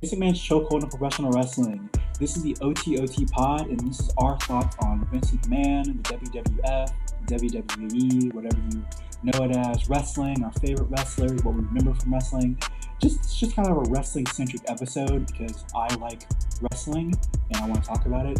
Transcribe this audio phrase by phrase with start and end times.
[0.00, 1.90] Vince McMahon's chokehold in professional wrestling.
[2.20, 6.14] This is the OTOT pod, and this is our thoughts on Vince McMahon, and the
[6.14, 6.92] WWF,
[7.26, 8.84] WWE, whatever you
[9.24, 12.56] know it as, wrestling, our favorite wrestlers, what we remember from wrestling.
[13.02, 16.22] Just it's just kind of a wrestling centric episode because I like
[16.60, 17.12] wrestling
[17.50, 18.38] and I want to talk about it.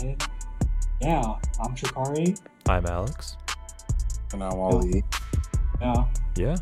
[0.00, 0.22] And
[1.00, 1.22] yeah,
[1.62, 2.38] I'm Shakari.
[2.68, 3.38] I'm Alex.
[4.34, 5.02] And I'm Ali.
[5.80, 6.04] Yeah.
[6.36, 6.56] Yeah.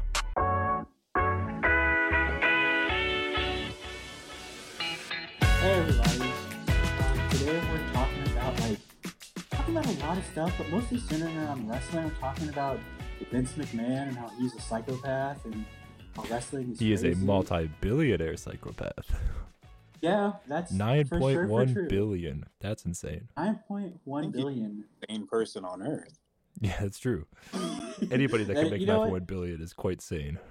[9.88, 12.05] A lot of stuff, but mostly centering around wrestling.
[12.05, 12.79] We're talking about
[13.30, 15.65] Vince McMahon and how he's a psychopath and
[16.15, 19.10] how wrestling is He is a multi-billionaire psychopath.
[20.02, 21.88] Yeah, that's Nine for point sure, for one true.
[21.88, 22.45] billion.
[22.60, 23.29] That's insane.
[23.37, 24.45] Nine point one billion.
[24.45, 24.45] Thank you.
[24.45, 24.84] billion.
[25.10, 26.18] Same person on earth.
[26.60, 27.27] Yeah, that's true.
[28.10, 29.05] Anybody that Uh, can make you know nine what?
[29.07, 30.38] point one billion is quite sane.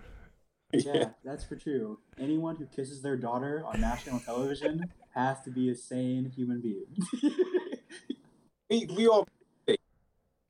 [0.74, 2.00] Yeah, that's for true.
[2.20, 4.84] Anyone who kisses their daughter on national television
[5.16, 6.88] has to be a sane human being.
[8.70, 9.26] We, we all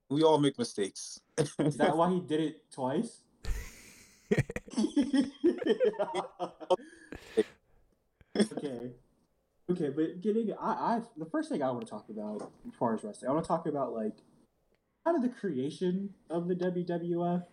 [0.10, 1.20] we all make mistakes.
[1.60, 3.22] Is that why he did it twice?
[8.52, 8.92] okay.
[9.70, 12.96] Okay, but getting I, I the first thing I want to talk about as far
[12.96, 14.16] as wrestling, I want to talk about like
[15.06, 17.44] kind of the creation of the WWF.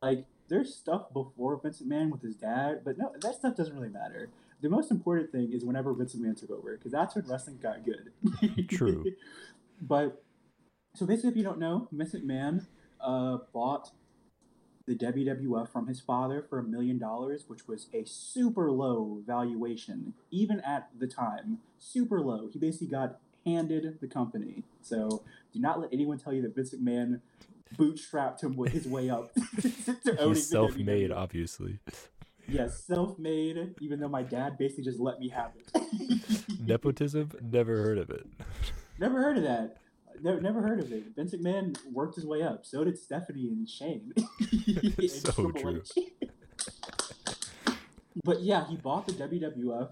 [0.00, 3.88] Like there's stuff before Vince McMahon with his dad, but no, that stuff doesn't really
[3.88, 4.28] matter.
[4.60, 7.84] The most important thing is whenever Vince McMahon took over, because that's when wrestling got
[7.84, 8.68] good.
[8.68, 9.04] True.
[9.80, 10.23] but
[10.94, 12.66] so basically, if you don't know, Vince McMahon
[13.00, 13.90] uh, bought
[14.86, 20.14] the WWF from his father for a million dollars, which was a super low valuation,
[20.30, 21.58] even at the time.
[21.78, 22.48] Super low.
[22.52, 24.62] He basically got handed the company.
[24.82, 25.22] So
[25.52, 27.20] do not let anyone tell you that Vince McMahon
[27.76, 31.78] bootstrapped him with his way up to owning He's self-made, obviously.
[32.46, 33.74] Yes, self-made.
[33.80, 36.60] Even though my dad basically just let me have it.
[36.60, 37.32] Nepotism?
[37.42, 38.26] Never heard of it.
[38.98, 39.78] Never heard of that.
[40.22, 41.04] Never, never heard of it.
[41.16, 42.64] Vince McMahon worked his way up.
[42.64, 44.12] So did Stephanie and Shane.
[44.16, 45.82] And So true.
[48.22, 49.90] But yeah, he bought the WWF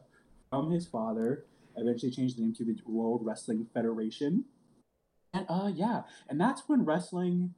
[0.48, 1.44] from his father.
[1.76, 4.44] Eventually changed the name to the World Wrestling Federation.
[5.34, 7.54] And uh, yeah, and that's when wrestling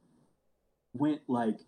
[0.93, 1.59] went like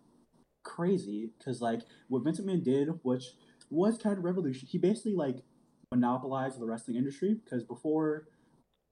[0.63, 3.25] crazy because like what Vince McMahon did, which
[3.69, 4.67] was kind of revolution.
[4.69, 5.38] He basically like
[5.91, 8.27] monopolized the wrestling industry because before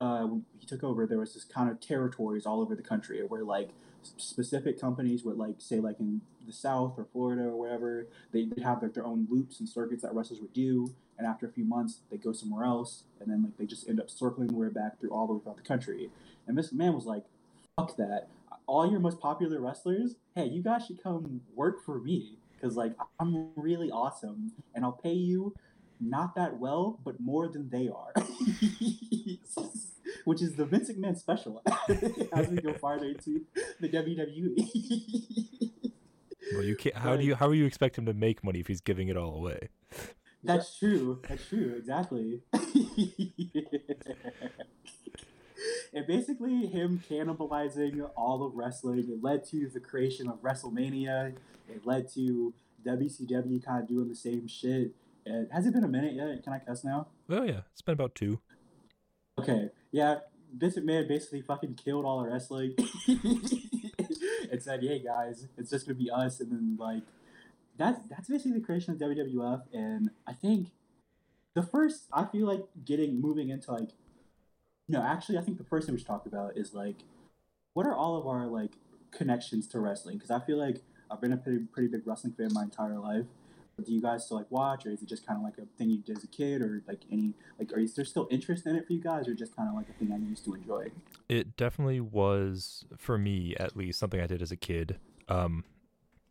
[0.02, 0.28] uh,
[0.60, 3.70] he took over, there was this kind of territories all over the country where like
[4.18, 8.62] specific companies would like say like in the South or Florida or wherever they would
[8.62, 11.66] have like their own loops and circuits that wrestlers would do, and after a few
[11.66, 14.70] months they go somewhere else, and then like they just end up circling their way
[14.70, 16.10] back through all over throughout the country.
[16.48, 17.24] And Vince man was like,
[17.78, 18.28] "Fuck that!
[18.68, 22.94] All your most popular wrestlers, hey, you guys should come work for me because like
[23.20, 25.56] I'm really awesome, and I'll pay you."
[26.10, 28.14] Not that well, but more than they are.
[30.26, 31.62] Which is the Vince McMahon special
[32.34, 33.42] as we go farther into
[33.80, 35.82] the WWE.
[36.54, 36.96] Well, you can't.
[36.96, 37.36] How do you?
[37.36, 39.70] How do you expect him to make money if he's giving it all away?
[40.44, 41.22] That's true.
[41.28, 41.74] That's true.
[41.78, 42.42] Exactly.
[45.94, 51.34] and basically, him cannibalizing all of wrestling, it led to the creation of WrestleMania.
[51.68, 52.54] It led to
[52.86, 54.92] WCW kind of doing the same shit.
[55.26, 56.44] And has it been a minute yet?
[56.44, 57.08] Can I cuss now?
[57.30, 58.40] Oh yeah, it's been about two.
[59.40, 59.70] Okay.
[59.92, 60.20] Yeah.
[60.56, 62.76] Vince McMahon basically fucking killed all the wrestling
[64.52, 67.04] and said, "Hey guys, it's just gonna be us." And then like,
[67.78, 69.64] that's that's basically the creation of WWF.
[69.74, 70.70] And I think
[71.56, 73.90] the first, I feel like getting moving into like,
[74.88, 76.98] no, actually, I think the first thing we should talk about is like,
[77.74, 78.74] what are all of our like
[79.12, 80.18] connections to wrestling?
[80.18, 83.26] Because I feel like I've been a pretty pretty big wrestling fan my entire life.
[83.84, 85.90] Do you guys still like watch, or is it just kind of like a thing
[85.90, 88.66] you did as a kid, or like any like, are you, is there still interest
[88.66, 90.54] in it for you guys, or just kind of like a thing I used to
[90.54, 90.88] enjoy?
[91.28, 95.00] It definitely was for me, at least, something I did as a kid.
[95.28, 95.66] Um,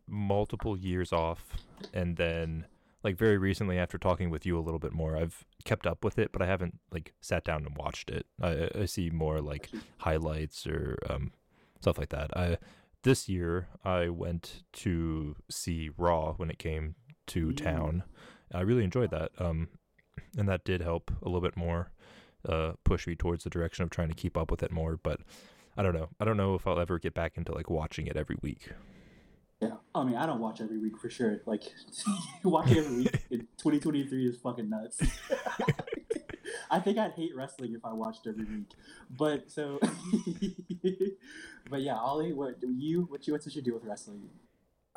[0.07, 1.45] multiple years off,
[1.93, 2.65] and then
[3.03, 6.17] like very recently, after talking with you a little bit more, I've kept up with
[6.17, 8.25] it, but I haven't like sat down and watched it.
[8.41, 9.69] I, I see more like
[9.99, 11.31] highlights or um,
[11.79, 12.35] stuff like that.
[12.35, 12.57] I
[13.03, 16.95] this year I went to see Raw when it came
[17.27, 17.57] to Mm.
[17.57, 18.03] town.
[18.53, 19.69] I really enjoyed that, um,
[20.37, 21.91] and that did help a little bit more,
[22.47, 24.97] uh, push me towards the direction of trying to keep up with it more.
[24.97, 25.21] But
[25.77, 26.09] I don't know.
[26.19, 28.69] I don't know if I'll ever get back into like watching it every week.
[29.61, 31.41] Yeah, I mean, I don't watch every week for sure.
[31.45, 31.63] Like,
[32.43, 35.01] watching every week in 2023 is fucking nuts.
[36.71, 38.71] I think I'd hate wrestling if I watched every week.
[39.09, 39.79] But so,
[41.69, 44.29] but yeah, Ollie, what do you what you what's your deal with wrestling?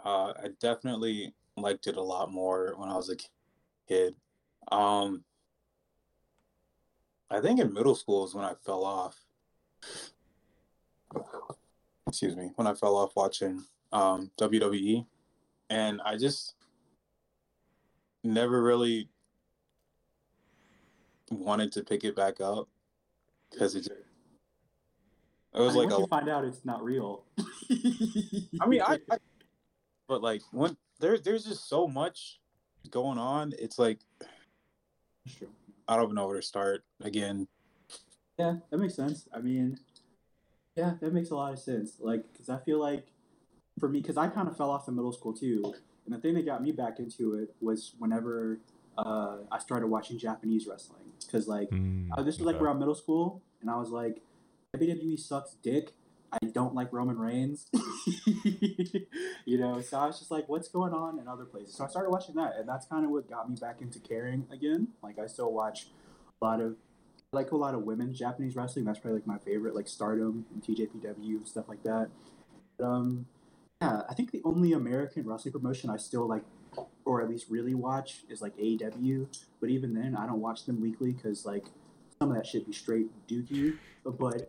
[0.05, 3.17] Uh, I definitely liked it a lot more when I was a
[3.89, 4.15] kid.
[4.71, 5.25] Um,
[7.31, 9.17] I think in middle school is when I fell off.
[12.07, 13.63] Excuse me, when I fell off watching
[13.93, 15.05] um, WWE,
[15.71, 16.55] and I just
[18.25, 19.09] never really
[21.31, 22.69] wanted to pick it back up
[23.51, 23.81] because it.
[23.81, 23.91] Just,
[25.55, 27.25] it was I mean, like once a you find out it's not real.
[28.61, 29.19] I mean, I, I
[30.07, 32.41] but like when there's there's just so much
[32.91, 33.53] going on.
[33.59, 34.01] It's like
[35.89, 37.49] I don't even know where to start again.
[38.39, 39.29] Yeah, that makes sense.
[39.35, 39.79] I mean,
[40.77, 41.97] yeah, that makes a lot of sense.
[42.01, 43.07] Like, because I feel like
[43.79, 45.75] for me, because I kind of fell off in middle school too,
[46.07, 48.61] and the thing that got me back into it was whenever
[48.97, 51.03] uh, I started watching Japanese wrestling.
[51.27, 52.65] Because like Mm, uh, this was like okay.
[52.65, 54.23] around middle school, and I was like,
[54.77, 55.93] WWE sucks dick.
[56.33, 57.67] I don't like Roman Reigns.
[59.45, 61.75] you know, so I was just like, what's going on in other places?
[61.75, 64.47] So I started watching that, and that's kind of what got me back into caring
[64.53, 64.89] again.
[65.03, 65.87] Like, I still watch
[66.41, 66.77] a lot of,
[67.33, 68.85] like a lot of women's Japanese wrestling.
[68.85, 72.11] That's probably like my favorite, like Stardom and TJPW, stuff like that.
[72.79, 73.27] But, um,
[73.81, 76.43] yeah, I think the only American wrestling promotion I still like,
[77.05, 79.29] or at least really watch, is like AEW.
[79.61, 81.65] But even then, I don't watch them weekly because like
[82.19, 83.77] some of that shit be straight dookie.
[84.05, 84.49] But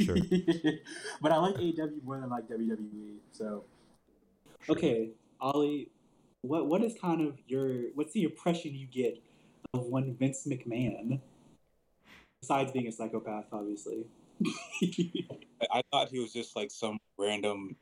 [0.00, 0.16] Sure.
[1.20, 3.16] but I like AEW more than I like WWE.
[3.32, 3.64] So
[4.68, 5.10] okay,
[5.40, 5.90] Ollie,
[6.42, 9.22] what what is kind of your what's the impression you get
[9.74, 11.20] of one Vince McMahon?
[12.40, 14.06] Besides being a psychopath, obviously.
[14.82, 17.76] I, I thought he was just like some random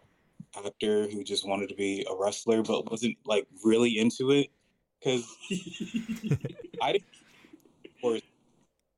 [0.57, 4.49] actor who just wanted to be a wrestler, but wasn't like really into it
[4.99, 5.25] because
[6.83, 7.05] I didn't
[8.03, 8.19] or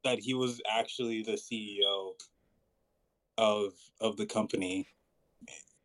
[0.04, 2.12] that he was actually the CEO
[3.38, 4.88] of of the company.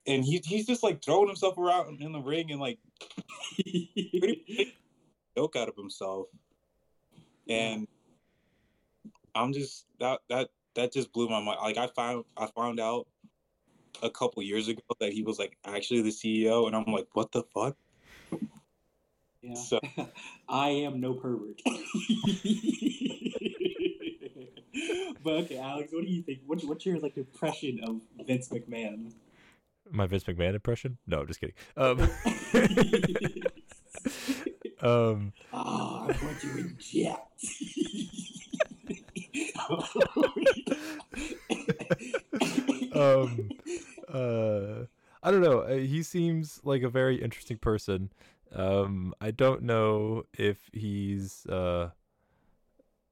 [0.08, 2.78] And he, he's just like throwing himself around in the ring and like
[3.56, 4.76] pretty
[5.38, 6.28] joke out of himself.
[7.50, 7.88] And
[9.34, 11.60] I'm just that that that just blew my mind.
[11.62, 13.08] Like I found I found out
[14.04, 17.32] a couple years ago that he was like actually the CEO, and I'm like, what
[17.32, 17.76] the fuck?
[19.42, 19.54] Yeah.
[19.56, 19.80] So-
[20.50, 21.62] I am no pervert.
[25.26, 26.40] but okay, Alex, what do you think?
[26.46, 29.12] What's what's your like impression of Vince McMahon?
[29.92, 30.98] My Vince McMahon impression?
[31.08, 31.56] No, I'm just kidding.
[31.76, 32.00] Um,
[34.82, 37.46] um, Ah, I'm going to inject.
[42.94, 43.50] um,
[44.14, 44.86] uh,
[45.24, 45.60] I don't know.
[45.62, 48.12] Uh, He seems like a very interesting person.
[48.54, 51.90] Um, I don't know if he's uh,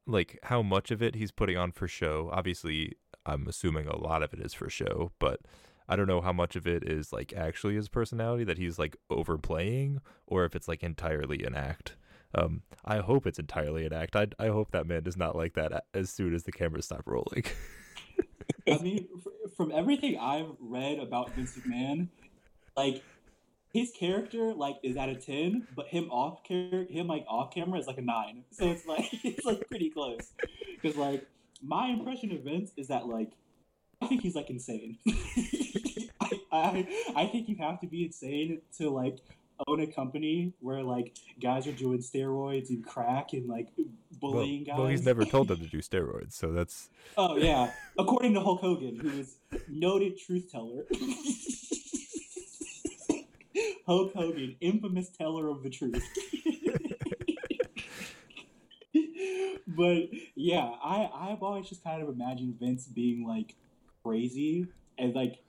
[0.06, 2.30] like how much of it he's putting on for show.
[2.32, 2.94] Obviously,
[3.26, 5.40] I'm assuming a lot of it is for show, but
[5.88, 8.98] I don't know how much of it is like actually his personality that he's like
[9.10, 11.96] overplaying, or if it's like entirely an act.
[12.36, 14.16] Um, I hope it's entirely an act.
[14.16, 17.04] I I hope that man does not like that as soon as the cameras stop
[17.06, 17.44] rolling.
[18.68, 19.08] I mean,
[19.56, 22.08] from everything I've read about Vince McMahon,
[22.76, 23.04] like
[23.74, 27.80] his character like is at a ten, but him off character, him like off camera
[27.80, 28.44] is like a nine.
[28.52, 30.31] So it's like it's like pretty close.
[30.81, 31.25] Because like
[31.62, 33.31] my impression of Vince is that like
[34.02, 34.98] I think he's like insane.
[36.22, 39.18] I, I I think you have to be insane to like
[39.68, 43.69] own a company where like guys are doing steroids and crack and like
[44.19, 44.78] bullying guys.
[44.78, 48.62] well, he's never told them to do steroids, so that's Oh yeah, according to Hulk
[48.62, 50.83] Hogan, who is noted truth teller.
[53.85, 56.07] Hulk Hogan, infamous teller of the truth.
[59.68, 60.04] but
[60.35, 63.56] yeah, I I've always just kind of imagined Vince being like
[64.04, 65.40] crazy and like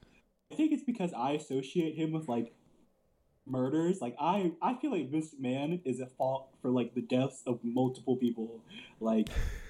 [0.53, 2.55] I think it's because I associate him with like
[3.47, 4.01] murders.
[4.01, 7.61] Like I I feel like Vince McMahon is at fault for like the deaths of
[7.63, 8.61] multiple people.
[9.01, 9.29] Like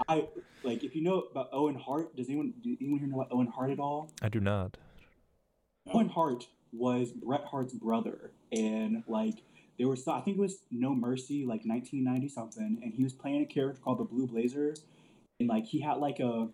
[0.09, 0.29] I
[0.63, 3.49] like if you know about Owen Hart, does anyone do anyone here know about Owen
[3.49, 4.11] Hart at all?
[4.23, 4.77] I do not.
[5.93, 9.43] Owen Hart was Bret Hart's brother, and like
[9.79, 13.43] there was I think it was No Mercy, like 1990 something, and he was playing
[13.43, 14.75] a character called the Blue Blazer,
[15.41, 16.49] and like he had like a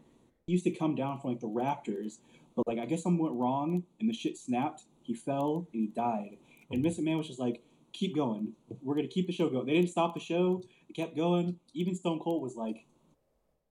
[0.47, 2.19] he used to come down from like the Raptors,
[2.57, 4.85] but like I guess something went wrong and the shit snapped.
[5.03, 6.37] He fell and he died,
[6.71, 7.01] and Mr.
[7.01, 7.63] Man was just like,
[7.93, 11.17] "Keep going, we're gonna keep the show going." They didn't stop the show; they kept
[11.17, 11.59] going.
[11.75, 12.85] Even Stone Cold was like,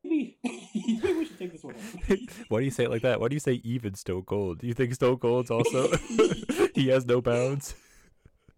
[0.03, 1.95] "Maybe, maybe we should take this one." off."
[2.49, 3.19] Why do you say it like that?
[3.19, 4.59] Why do you say even Stone Cold?
[4.59, 5.89] Do you think Stone Cold's also
[6.75, 7.75] he has no bounds?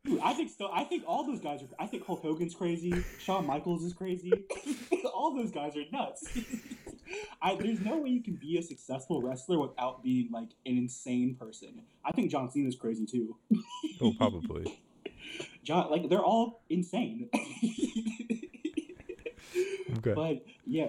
[0.04, 0.70] Dude, I think so.
[0.74, 1.68] I think all those guys are.
[1.80, 2.94] I think Hulk Hogan's crazy.
[3.20, 4.32] Shawn Michaels is crazy.
[5.14, 6.28] all those guys are nuts.
[7.42, 11.36] I, there's no way you can be a successful wrestler without being like an insane
[11.40, 11.84] person.
[12.06, 13.38] I think John Cena's crazy too.
[14.00, 14.82] Oh, probably.
[15.64, 17.30] John, like they're all insane.
[19.98, 20.14] Okay.
[20.14, 20.88] But yeah,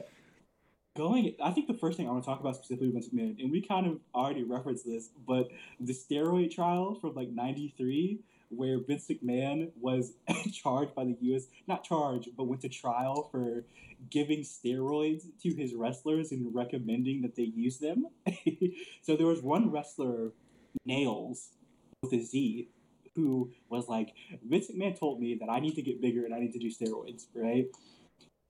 [0.97, 3.51] going i think the first thing i want to talk about specifically with McMahon, and
[3.51, 5.49] we kind of already referenced this but
[5.81, 8.21] the steroid trial from like 93
[8.51, 10.13] where vince mcmahon was
[10.53, 13.65] charged by the us not charged but went to trial for
[14.11, 18.07] giving steroids to his wrestlers and recommending that they use them.
[19.03, 20.33] So there was one wrestler
[20.87, 21.51] nails
[22.03, 22.69] with a z
[23.15, 24.15] who was like
[24.49, 26.71] vince mcmahon told me that i need to get bigger and i need to do
[26.71, 27.67] steroids right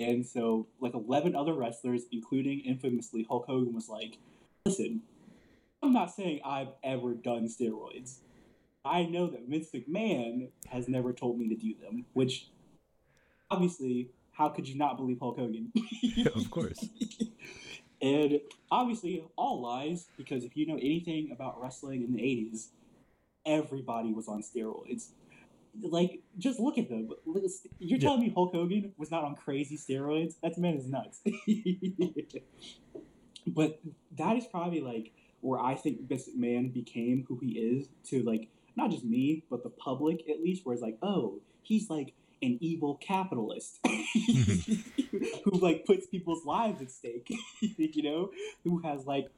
[0.02, 4.18] and so, like 11 other wrestlers, including infamously Hulk Hogan, was like,
[4.66, 5.02] listen,
[5.82, 8.18] I'm not saying I've ever done steroids.
[8.85, 12.49] I know that Vince McMahon has never told me to do them, which
[13.50, 15.73] obviously, how could you not believe Hulk Hogan?
[16.35, 16.88] of course.
[18.02, 18.40] and
[18.71, 22.68] obviously, all lies, because if you know anything about wrestling in the 80s,
[23.47, 25.11] everybody was on steroids
[25.81, 27.09] like just look at them.
[27.79, 28.29] You're telling yeah.
[28.29, 30.35] me Hulk Hogan was not on crazy steroids?
[30.43, 31.21] That man is nuts.
[33.47, 33.81] but
[34.19, 38.49] that is probably like where I think this man became who he is to like
[38.76, 40.64] not just me but the public at least.
[40.64, 43.79] Where it's like, oh, he's like an evil capitalist
[45.45, 47.33] who like puts people's lives at stake.
[47.61, 48.31] you know,
[48.64, 49.29] who has like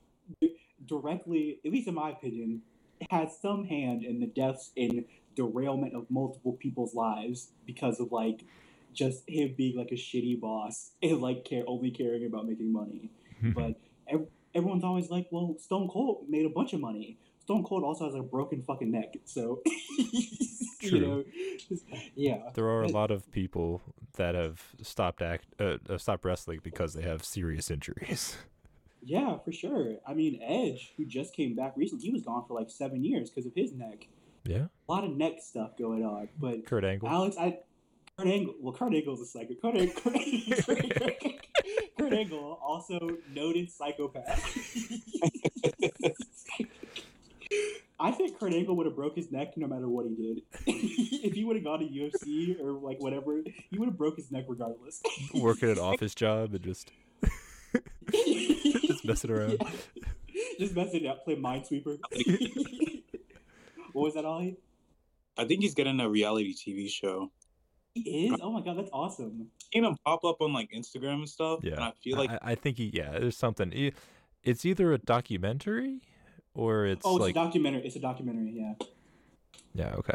[0.86, 2.62] directly, at least in my opinion,
[3.10, 8.44] had some hand in the deaths and derailment of multiple people's lives because of like
[8.92, 13.10] just him being like a shitty boss and like care only caring about making money.
[13.42, 13.74] but
[14.08, 17.18] ev- everyone's always like, well, Stone Cold made a bunch of money.
[17.40, 19.60] Stone Cold also has a broken fucking neck, so
[20.80, 21.24] you know,
[22.14, 22.38] yeah.
[22.54, 23.82] There are a lot of people
[24.16, 28.38] that have stopped act, uh, uh, stopped wrestling because they have serious injuries.
[29.02, 29.96] Yeah, for sure.
[30.06, 33.28] I mean, Edge, who just came back recently, he was gone for like seven years
[33.28, 34.06] because of his neck.
[34.44, 34.66] Yeah.
[34.88, 36.28] A lot of neck stuff going on.
[36.38, 37.08] But Kurt Angle.
[37.08, 37.58] Alex, I
[38.16, 38.54] Kurt Angle.
[38.60, 39.54] Well, Kurt Angle's a psycho.
[39.60, 41.24] Kurt, Angle, Kurt,
[41.98, 44.40] Kurt Angle, also noted psychopath.
[47.98, 50.42] I think Kurt Angle would have broke his neck no matter what he did.
[50.66, 54.30] if he would have gone to UFC or like whatever, he would have broke his
[54.30, 55.02] neck regardless.
[55.32, 56.92] Working an office job and just
[58.12, 59.56] just messing around.
[59.60, 59.70] Yeah.
[60.58, 61.98] Just messing up, play Minesweeper.
[63.94, 64.56] What was that, Ollie?
[65.38, 67.30] I think he's getting a reality TV show.
[67.94, 68.32] He is?
[68.32, 69.46] Uh, oh my god, that's awesome.
[69.72, 71.60] Seen him pop up on like Instagram and stuff.
[71.62, 72.90] Yeah, and I feel like I, I think he.
[72.92, 73.92] Yeah, there's something.
[74.42, 76.00] It's either a documentary
[76.54, 77.86] or it's oh, it's like a documentary.
[77.86, 78.52] It's a documentary.
[78.56, 78.74] Yeah.
[79.74, 79.94] Yeah.
[79.94, 80.14] Okay.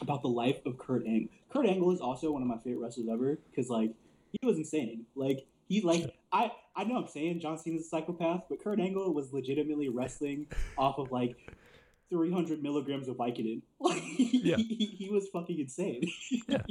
[0.00, 1.28] About the life of Kurt Angle.
[1.50, 3.92] Kurt Angle is also one of my favorite wrestlers ever because like
[4.32, 5.04] he was insane.
[5.14, 9.12] Like he like I I know I'm saying John Cena's a psychopath, but Kurt Angle
[9.12, 10.46] was legitimately wrestling
[10.78, 11.36] off of like
[12.10, 13.62] 300 milligrams of Vicodin.
[13.80, 14.56] Like, yeah.
[14.56, 16.10] he, he was fucking insane.
[16.48, 16.62] Yeah.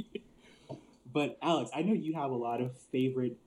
[1.12, 3.38] but Alex, I know you have a lot of favorite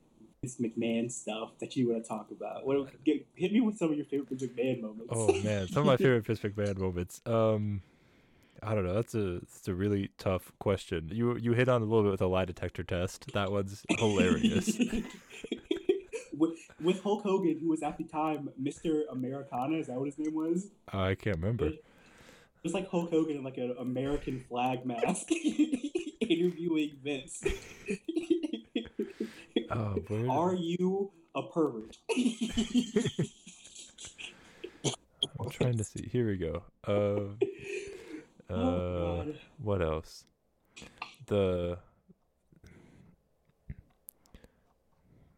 [0.42, 2.66] Vince McMahon stuff that you want to talk about.
[2.66, 5.14] What, get, hit me with some of your favorite Vince McMahon moments.
[5.16, 7.22] Oh man, some of my favorite Vince McMahon moments.
[7.28, 7.82] Um,
[8.64, 8.94] I don't know.
[8.94, 11.10] That's a that's a really tough question.
[11.12, 13.32] You you hit on a little bit with a lie detector test.
[13.34, 14.80] That one's hilarious
[16.34, 19.04] with, with Hulk Hogan, who was at the time Mr.
[19.12, 19.78] Americana.
[19.78, 20.68] Is that what his name was?
[20.94, 21.68] Uh, I can't remember.
[21.68, 21.84] It,
[22.64, 25.32] was like Hulk Hogan in like an American flag mask
[26.22, 27.44] interviewing Vince.
[29.72, 29.98] oh,
[30.30, 31.98] Are you a pervert?
[35.40, 36.08] I'm trying to see.
[36.12, 36.64] Here we go.
[36.88, 37.34] Uh,
[38.52, 40.26] uh, oh, what else?
[41.26, 41.80] The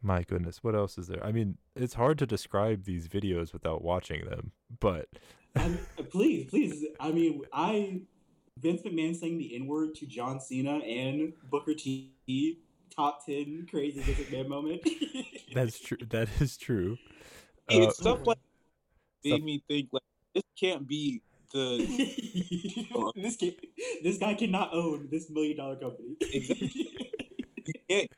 [0.03, 1.24] my goodness, what else is there?
[1.25, 5.07] I mean, it's hard to describe these videos without watching them, but
[6.10, 6.86] please, please.
[7.00, 8.01] I mean, I
[8.60, 12.60] Vince McMahon saying the N word to John Cena and Booker T.
[12.95, 14.88] Top ten crazy Vince McMahon moment.
[15.53, 15.98] That's true.
[16.10, 16.98] That is true.
[17.69, 18.38] Hey, uh, stuff like
[19.24, 19.41] made stuff...
[19.41, 20.03] me think like
[20.36, 21.22] this can't be
[21.53, 21.77] the
[23.15, 23.53] this can,
[24.03, 26.17] this guy cannot own this million dollar company.
[26.19, 26.72] Exactly.
[27.65, 28.12] you can't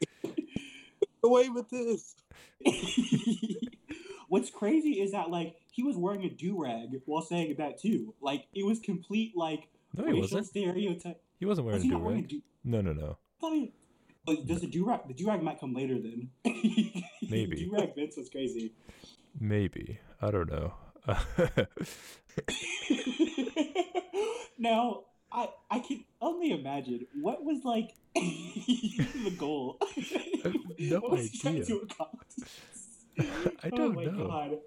[1.25, 2.15] away with this.
[4.29, 8.13] What's crazy is that like he was wearing a do rag while saying that too.
[8.21, 10.47] Like it was complete like no, he wasn't.
[10.47, 11.21] stereotype.
[11.39, 12.27] He wasn't wearing was a do rag.
[12.27, 13.17] Du- no, no, no.
[13.39, 13.69] but
[14.27, 15.01] oh, does the do rag?
[15.07, 16.29] The do rag might come later then.
[17.29, 17.57] Maybe.
[17.57, 18.73] do rag Vince was crazy.
[19.39, 20.73] Maybe I don't know.
[24.57, 25.03] now
[25.35, 29.77] I I can only imagine what was like the goal.
[30.79, 31.65] no idea.
[33.17, 34.27] I oh don't oh know.
[34.27, 34.57] God.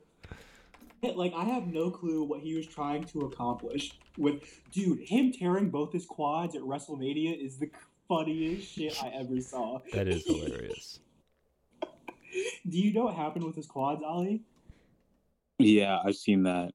[1.16, 5.00] Like I have no clue what he was trying to accomplish with dude.
[5.00, 7.70] Him tearing both his quads at WrestleMania is the
[8.06, 9.80] funniest shit I ever saw.
[9.94, 11.00] That is hilarious.
[12.68, 14.42] Do you know what happened with his quads, Ali?
[15.58, 16.72] Yeah, I've seen that.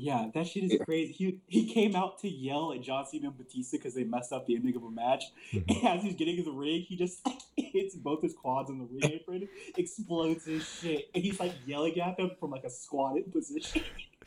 [0.00, 0.84] Yeah, that shit is Yeah.
[0.84, 1.12] crazy.
[1.12, 4.46] He he came out to yell at John Cena and Batista because they messed up
[4.46, 5.24] the ending of a match.
[5.52, 5.64] Mhm.
[5.68, 7.26] And as he's getting in the ring, he just
[7.56, 11.98] hits both his quads in the ring apron, explodes his shit, and he's like yelling
[12.00, 13.82] at them from like a squatted position.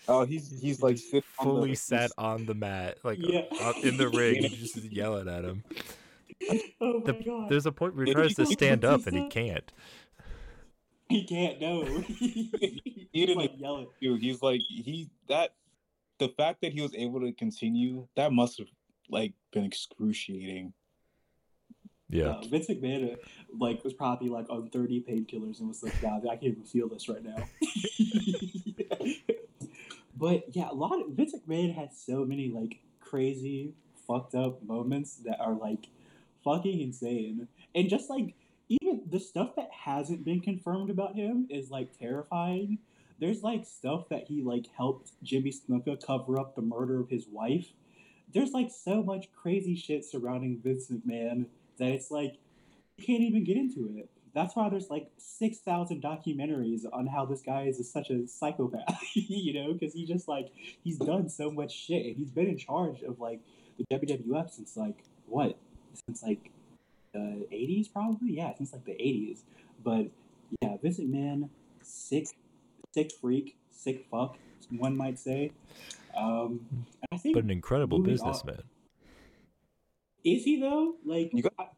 [0.07, 3.45] Oh, he's he's like Just sitting on the- fully sat on the mat, like Yeah.
[3.61, 5.63] uh, in the ring, and just yelling at him.
[6.81, 9.15] oh my The- god, There's a point where he tries to go stand up and
[9.17, 9.71] he can't.
[11.07, 11.83] he can't know.
[11.83, 12.49] He
[13.13, 13.87] he's didn't- like yelling.
[14.01, 15.53] Dude, he's like he that
[16.21, 18.67] the fact that he was able to continue that must have
[19.09, 20.71] like been excruciating.
[22.09, 22.25] Yeah.
[22.25, 23.17] Uh, Vince McMahon,
[23.57, 26.87] like, was probably like on thirty painkillers and was like, "God, I can't even feel
[26.87, 27.37] this right now."
[30.15, 33.73] but yeah, a lot of Vince McMahon has so many like crazy,
[34.07, 35.87] fucked up moments that are like
[36.43, 38.35] fucking insane, and just like
[38.69, 42.77] even the stuff that hasn't been confirmed about him is like terrifying.
[43.21, 47.27] There's like stuff that he like helped Jimmy Snuka cover up the murder of his
[47.27, 47.67] wife.
[48.33, 51.45] There's like so much crazy shit surrounding Vince McMahon
[51.77, 52.37] that it's like
[52.97, 54.09] you can't even get into it.
[54.33, 58.99] That's why there's like six thousand documentaries on how this guy is such a psychopath,
[59.13, 60.49] you know, because he just like
[60.83, 63.39] he's done so much shit and he's been in charge of like
[63.77, 65.57] the WWF since like what
[66.07, 66.49] since like
[67.13, 69.43] the eighties probably yeah since like the eighties.
[69.83, 70.07] But
[70.61, 71.49] yeah, Vince McMahon,
[71.81, 72.27] sick,
[72.93, 74.37] sick freak, sick fuck,
[74.77, 75.51] one might say.
[76.15, 76.65] Um,
[77.11, 78.61] I think But an incredible businessman.
[80.23, 80.95] is he though?
[81.05, 81.69] Like, You got- I-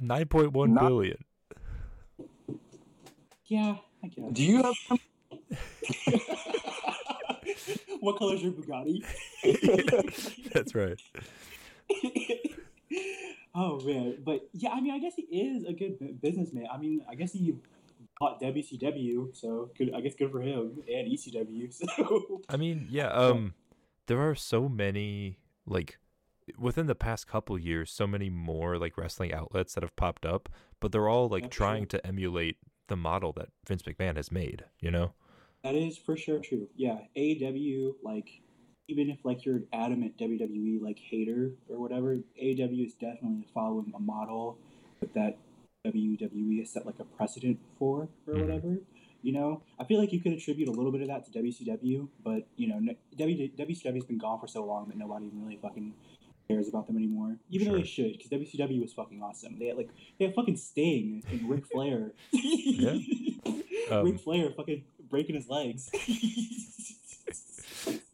[0.00, 1.24] Nine point one Not- billion.
[3.46, 4.32] yeah, I guess.
[4.32, 4.74] Do you have
[8.00, 9.02] what color is your Bugatti?
[10.52, 11.00] That's right.
[13.54, 16.66] oh man, but yeah, I mean, I guess he is a good bu- businessman.
[16.72, 17.54] I mean, I guess he
[18.20, 19.92] bought WCW, so good.
[19.94, 21.72] I guess good for him and ECW.
[21.96, 23.54] So I mean, yeah, um
[24.06, 25.98] there are so many like
[26.58, 30.48] within the past couple years so many more like wrestling outlets that have popped up,
[30.80, 31.98] but they're all like That's trying true.
[31.98, 35.12] to emulate the model that Vince McMahon has made, you know?
[35.62, 36.68] that is for sure true.
[36.74, 38.40] Yeah, AEW, like
[38.88, 43.92] even if like you're an adamant WWE like hater or whatever, AEW is definitely following
[43.94, 44.58] a model
[45.00, 45.38] with that
[45.86, 48.40] WWE has set like a precedent for or Mhm.
[48.40, 48.78] whatever.
[49.22, 52.08] You know, I feel like you could attribute a little bit of that to WCW,
[52.22, 55.94] but you know, n- W- WCW's been gone for so long that nobody really fucking
[56.48, 57.38] cares about them anymore.
[57.50, 59.58] Even though they should, because WCW was fucking awesome.
[59.58, 62.12] They had like they had fucking Sting and Ric Flair.
[62.32, 62.98] Yeah.
[63.90, 65.90] Um, Ric Flair fucking breaking his legs.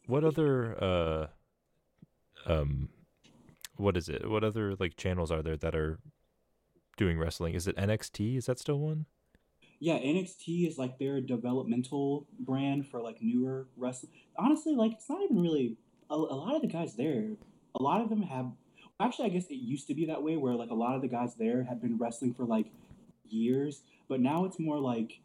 [0.07, 1.27] What other uh
[2.45, 2.89] um
[3.75, 4.27] what is it?
[4.27, 5.99] What other like channels are there that are
[6.97, 7.53] doing wrestling?
[7.53, 8.37] Is it NXT?
[8.37, 9.05] Is that still one?
[9.79, 14.11] yeah, NXT is like their developmental brand for like newer wrestling.
[14.35, 15.77] Honestly, like it's not even really
[16.09, 17.29] a, a lot of the guys there.
[17.75, 18.47] A lot of them have.
[18.99, 21.07] Actually, I guess it used to be that way where like a lot of the
[21.07, 22.65] guys there had been wrestling for like
[23.29, 25.19] years, but now it's more like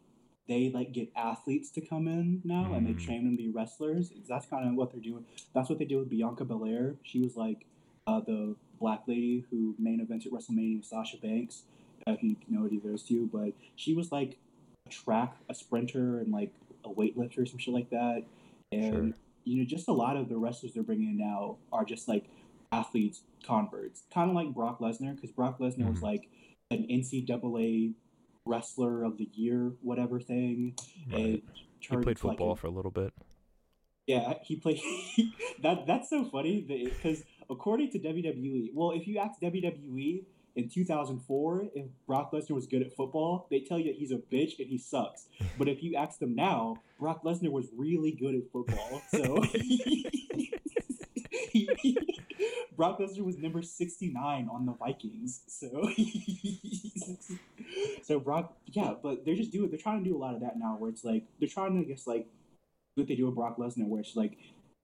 [0.47, 3.03] they like get athletes to come in now and they Mm.
[3.03, 4.11] train them to be wrestlers.
[4.29, 5.25] That's kind of what they're doing.
[5.55, 6.95] That's what they did with Bianca Belair.
[7.01, 7.65] She was like
[8.05, 11.63] uh, the black lady who main evented WrestleMania with Sasha Banks.
[12.05, 14.37] If you know any of those two, but she was like
[14.85, 16.51] a track, a sprinter, and like
[16.83, 18.23] a weightlifter, some shit like that.
[18.73, 19.13] And Sure.
[19.45, 22.25] you know, just a lot of the wrestlers they're bringing in now are just like
[22.73, 26.03] athletes, converts, kind of like Brock Lesnar, because Brock Lesnar was Mhm.
[26.03, 26.29] like
[26.69, 27.93] an NCAA
[28.45, 30.75] wrestler of the year, whatever thing.
[31.09, 31.19] Right.
[31.19, 31.41] And
[31.79, 33.13] He played to, like, football for a little bit.
[34.07, 34.81] yeah, he played.
[35.61, 40.23] that that's so funny because according to WWE, well, if you ask WWE
[40.55, 44.59] in 2004 if Brock Lesnar was good at football, they tell you he's a bitch
[44.59, 45.27] and he sucks.
[45.57, 49.01] But if you ask them now, Brock Lesnar was really good at football.
[49.11, 49.43] So
[52.75, 55.41] Brock Lesnar was number 69 on the Vikings.
[55.47, 55.89] So
[58.03, 59.69] so Brock, yeah, but they're just doing.
[59.69, 61.81] They're trying to do a lot of that now, where it's like they're trying to,
[61.81, 62.27] I guess, like
[62.95, 64.37] what they do with Brock Lesnar, where it's like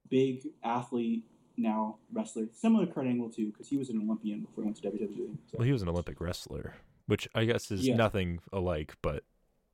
[0.10, 1.26] big athlete
[1.62, 4.78] now wrestler, similar to Kurt Angle too, because he was an Olympian before he went
[4.78, 5.38] to WWE.
[5.52, 6.76] So, Well, he was an Olympic wrestler,
[7.08, 7.96] which I guess is Yeah.
[7.96, 9.24] nothing alike, but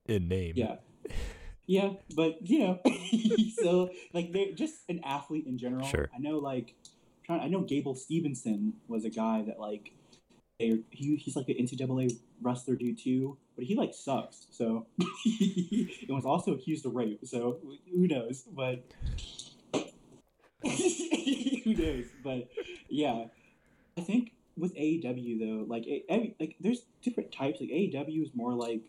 [0.07, 0.53] in name.
[0.55, 0.75] yeah,
[1.67, 2.79] yeah, but you know,
[3.63, 5.85] so like they're just an athlete in general.
[5.85, 6.09] Sure.
[6.15, 6.75] I know, like,
[7.23, 7.41] trying.
[7.41, 9.91] I know Gable Stevenson was a guy that like.
[10.57, 14.47] They, he, he's like an NCAA wrestler dude too, but he like sucks.
[14.51, 14.85] So
[15.25, 17.19] it was also accused of rape.
[17.25, 17.59] So
[17.91, 18.43] who knows?
[18.55, 18.85] But
[21.65, 22.05] who knows?
[22.23, 22.47] But
[22.87, 23.25] yeah,
[23.97, 27.59] I think with AEW though, like a, like there's different types.
[27.59, 28.83] Like AEW is more like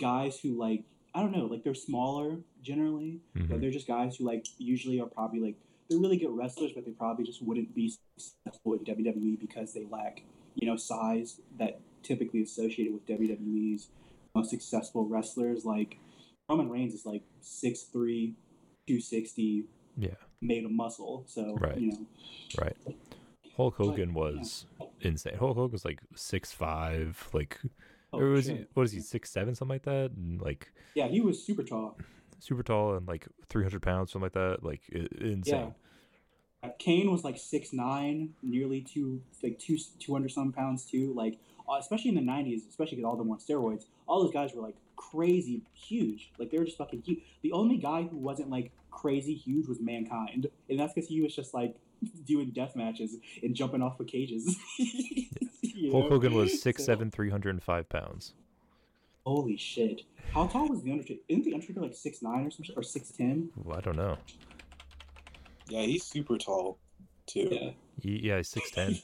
[0.00, 3.48] guys who like I don't know, like they're smaller generally, Mhm.
[3.48, 5.56] but they're just guys who like usually are probably like
[5.88, 9.84] they're really good wrestlers, but they probably just wouldn't be successful in WWE because they
[9.90, 10.22] lack
[10.54, 13.88] you know size that typically associated with WWE's
[14.34, 15.64] most successful wrestlers.
[15.64, 15.98] Like
[16.48, 18.34] Roman Reigns is like 6'3",
[18.86, 19.64] 260,
[19.96, 21.24] Yeah, made of muscle.
[21.26, 21.78] So Right.
[21.78, 22.06] you know,
[22.58, 22.76] right.
[23.56, 24.66] Hulk But, Hogan was
[25.00, 25.36] insane.
[25.36, 27.60] Hulk Hogan was like six five, like
[28.12, 31.08] oh, or was he what is he six seven something like that, and like yeah,
[31.08, 31.96] he was super tall.
[32.38, 35.74] super tall and like three hundred pounds something like that, like insane.
[36.62, 41.12] Uh, Kane was like six nine, nearly two like two two hundred some pounds too.
[41.14, 43.84] Like uh, especially in the nineties, especially because all them on steroids.
[44.06, 46.32] All those guys were like crazy huge.
[46.38, 47.20] Like they were just fucking huge.
[47.42, 51.34] The only guy who wasn't like crazy huge was Mankind, and that's because he was
[51.34, 51.74] just like
[52.26, 54.56] doing death matches and jumping off of cages.
[55.62, 56.10] You Hulk?
[56.10, 58.34] Hogan was six So- seven, three hundred and five pounds.
[59.24, 60.02] Holy shit!
[60.34, 61.20] How tall was the Undertaker?
[61.28, 63.48] Isn't the Undertaker like six nine or something, or six ten?
[63.66, 64.18] Ooh, I don't know.
[65.68, 66.78] Yeah, he's super tall
[67.26, 67.48] too.
[67.50, 67.70] Yeah.
[68.02, 68.98] He, yeah, he's six ten.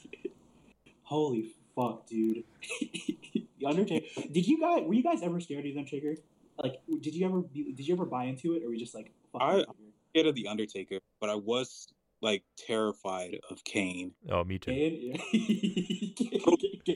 [1.03, 2.43] Holy fuck, dude!
[2.81, 4.05] the Undertaker.
[4.31, 4.83] Did you guys?
[4.85, 6.15] Were you guys ever scared of the Undertaker?
[6.61, 7.41] Like, did you ever?
[7.41, 9.73] Be, did you ever buy into it, or were you just like, fuck I- Undertaker?
[10.13, 11.87] Scared of the Undertaker, but I was
[12.21, 14.13] like terrified of Kane.
[14.29, 14.71] Oh, me too.
[14.71, 14.97] And,
[15.33, 16.95] yeah.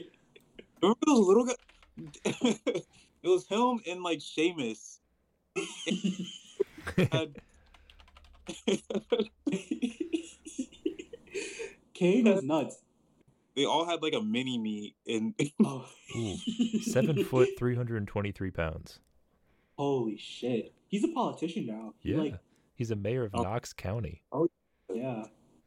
[0.82, 1.56] Remember those little guys?
[2.24, 4.98] it was him and like Sheamus.
[11.94, 12.78] Kane was nuts.
[13.54, 15.86] they all had like a mini me and Oh.
[16.16, 16.36] Ooh,
[16.82, 18.98] Seven foot, three hundred and twenty three pounds.
[19.76, 20.74] Holy shit!
[20.88, 21.94] He's a politician now.
[22.02, 22.38] Yeah, Like,
[22.74, 23.42] he's a mayor of Oh.
[23.42, 24.22] Knox County.
[24.30, 24.48] Oh
[24.92, 25.24] yeah.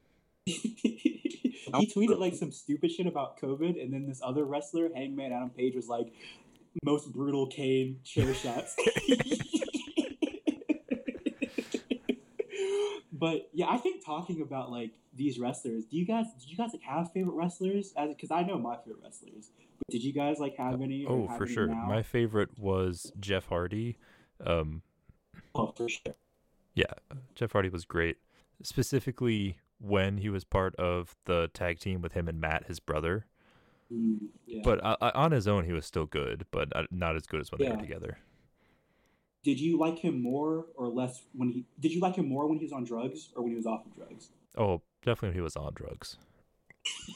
[0.46, 1.82] he oh.
[1.82, 5.76] tweeted like some stupid shit about COVID, and then this other wrestler, Hangman Adam Page,
[5.76, 6.14] was like,
[6.84, 8.76] "Most brutal Kane chair shots."
[13.12, 16.70] but yeah, I think talking about like these wrestlers, do you guys did you guys
[16.74, 17.94] like have favorite wrestlers?
[18.10, 21.06] Because I know my favorite wrestlers, but did you guys like have any?
[21.08, 21.68] Oh, have for any sure.
[21.68, 21.86] now?
[21.88, 23.98] My favorite was Jeff Hardy.
[24.46, 24.82] Um,
[25.54, 26.16] oh, for sure.
[26.74, 26.94] Yeah,
[27.36, 28.18] Jeff Hardy was great,
[28.62, 33.26] specifically when he was part of the tag team with him and Matt, his brother.
[33.94, 34.62] Mm, yeah.
[34.64, 37.52] But uh, uh, on his own, he was still good, but not as good as
[37.52, 38.18] when they were together.
[39.44, 41.66] did you like him more or less when he?
[41.80, 43.86] Did you like him more when he was on drugs or when he was off
[43.86, 44.30] of drugs?
[44.58, 46.18] Oh, definitely when he was on drugs.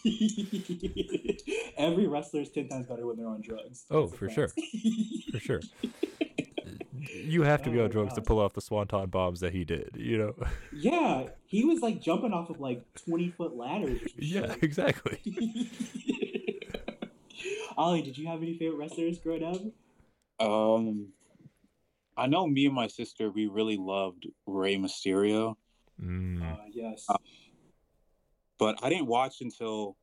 [1.77, 3.85] Every wrestler is ten times better when they're on drugs.
[3.91, 4.35] Oh, for fact.
[4.35, 4.49] sure.
[5.31, 5.61] For sure.
[7.23, 9.53] You have to be Oh on my drugs to pull off the swanton bombs that
[9.53, 10.33] he did, you know?
[10.73, 13.99] yeah, he was like jumping off of like twenty foot ladders.
[14.17, 14.63] Yeah, shit.
[14.63, 15.19] exactly.
[17.77, 19.61] Ollie, did you have any favorite wrestlers growing up?
[20.45, 21.09] um
[22.17, 25.55] I know me and my sister we really loved Rey Mysterio,
[26.01, 27.05] Mm, Uh, yes.
[28.59, 29.97] But I didn't watch until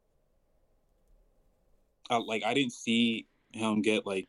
[2.10, 4.28] uh, like I didn't see him get like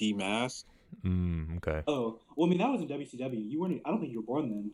[0.00, 0.64] demasked.
[1.04, 1.82] mm, okay.
[1.88, 3.50] oh, well, I mean that was in WCW.
[3.50, 3.80] You weren't.
[3.84, 4.70] I don't think you were born then.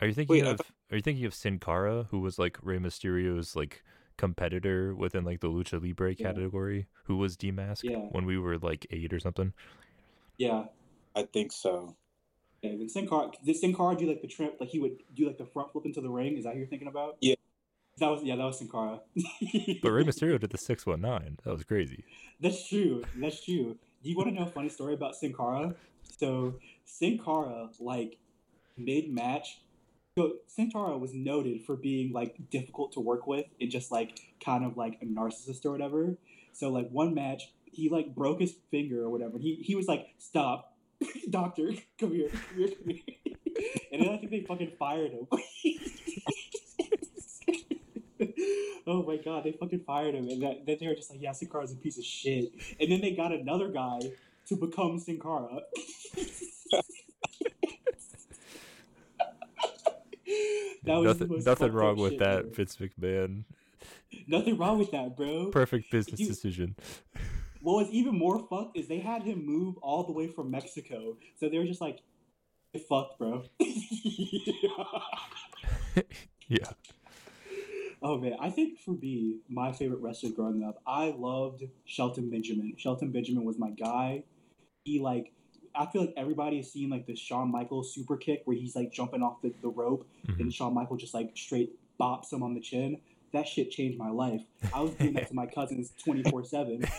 [0.00, 2.58] Are you thinking Wait, I of Are you thinking of Sin Cara, who was like
[2.62, 3.82] Rey Mysterio's like
[4.16, 6.28] competitor within like the lucha libre Yeah.
[6.28, 7.96] category, who was demasked Yeah.
[8.10, 9.52] when we were like eight or something?
[10.38, 10.64] Yeah.
[11.14, 11.96] I think so.
[12.62, 15.26] Yeah, did Sin Cara, did Sin Cara do like the trimp, like he would do
[15.26, 16.36] like the front flip into the ring?
[16.36, 17.16] Is that who you're thinking about?
[17.20, 17.34] Yeah.
[17.98, 19.00] That was yeah, that was Sin Cara.
[19.82, 21.38] But Rey Mysterio did the six one nine.
[21.44, 22.04] That was crazy.
[22.40, 23.04] That's true.
[23.16, 23.76] That's true.
[24.02, 25.74] Do you want to know a funny story about Sin Cara?
[26.18, 28.18] So Sin Cara, like
[28.76, 29.60] mid match,
[30.18, 34.20] so Sin Cara was noted for being like difficult to work with and just like
[34.44, 36.16] kind of like a narcissist or whatever.
[36.52, 39.38] So like one match, he like broke his finger or whatever.
[39.38, 40.69] He he was like, "Stop,
[41.30, 43.00] doctor, come here, come here, come here."
[43.92, 45.26] and then I think they fucking fired him.
[48.86, 51.32] oh my god, they fucking fired him, and that, then they were just like, "Yeah,
[51.32, 54.00] Sin Cara's a piece of shit." And then they got another guy
[54.46, 55.60] to become Sin Cara.
[60.84, 62.48] that was the nothing most nothing wrong up with shit that, ever.
[62.48, 63.44] Vince McMahon.
[64.26, 65.46] Nothing wrong with that, bro.
[65.50, 66.76] Perfect business You- decision.
[67.62, 71.16] What was even more fucked is they had him move all the way from Mexico,
[71.38, 72.00] so they were just like,
[72.72, 73.44] "Get fucked, bro."
[76.48, 76.64] Yeah.
[78.02, 82.74] Oh man, I think for me, my favorite wrestler growing up, I loved Shelton Benjamin.
[82.76, 84.24] Shelton Benjamin was my guy.
[84.84, 85.32] He like,
[85.74, 88.90] I feel like everybody has seen like the Shawn Michaels super kick where he's like
[88.90, 90.40] jumping off the, the rope Mhm.
[90.40, 92.98] and Shawn Michaels just like straight bops him on the chin.
[93.32, 94.42] That shit changed my life.
[94.74, 96.84] I was doing that to my cousins twenty four seven.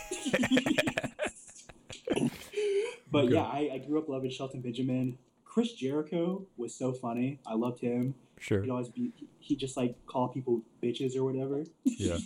[3.10, 5.18] But yeah, I, I grew up loving Shelton Benjamin.
[5.44, 7.40] Chris Jericho was so funny.
[7.46, 8.14] I loved him.
[8.40, 8.62] Sure.
[8.62, 11.64] He'd always be he just like call people bitches or whatever.
[11.84, 12.16] Yeah.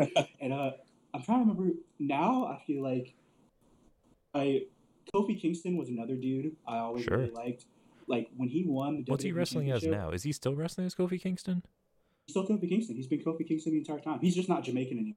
[0.40, 0.72] and uh,
[1.14, 1.70] I'm trying to remember
[2.00, 2.46] now.
[2.46, 3.14] I feel like
[4.34, 4.62] I
[5.14, 7.18] Kofi Kingston was another dude I always Sure.
[7.18, 7.66] really liked.
[8.08, 10.10] Like when he won the What's he wrestling as now?
[10.10, 11.62] Is he still wrestling as Kofi Kingston?
[12.28, 12.94] He's still Kofi Kingston.
[12.94, 14.18] He's been Kofi Kingston the entire time.
[14.20, 15.14] He's just not Jamaican anymore.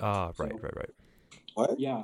[0.00, 0.90] Ah, So, right, right, right.
[1.54, 1.78] What?
[1.78, 2.02] Yeah,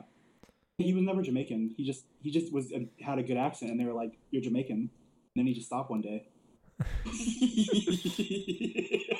[0.79, 1.75] he was never Jamaican.
[1.77, 4.77] He just he just was had a good accent, and they were like, "You're Jamaican."
[4.77, 4.90] And
[5.35, 6.29] then he just stopped one day.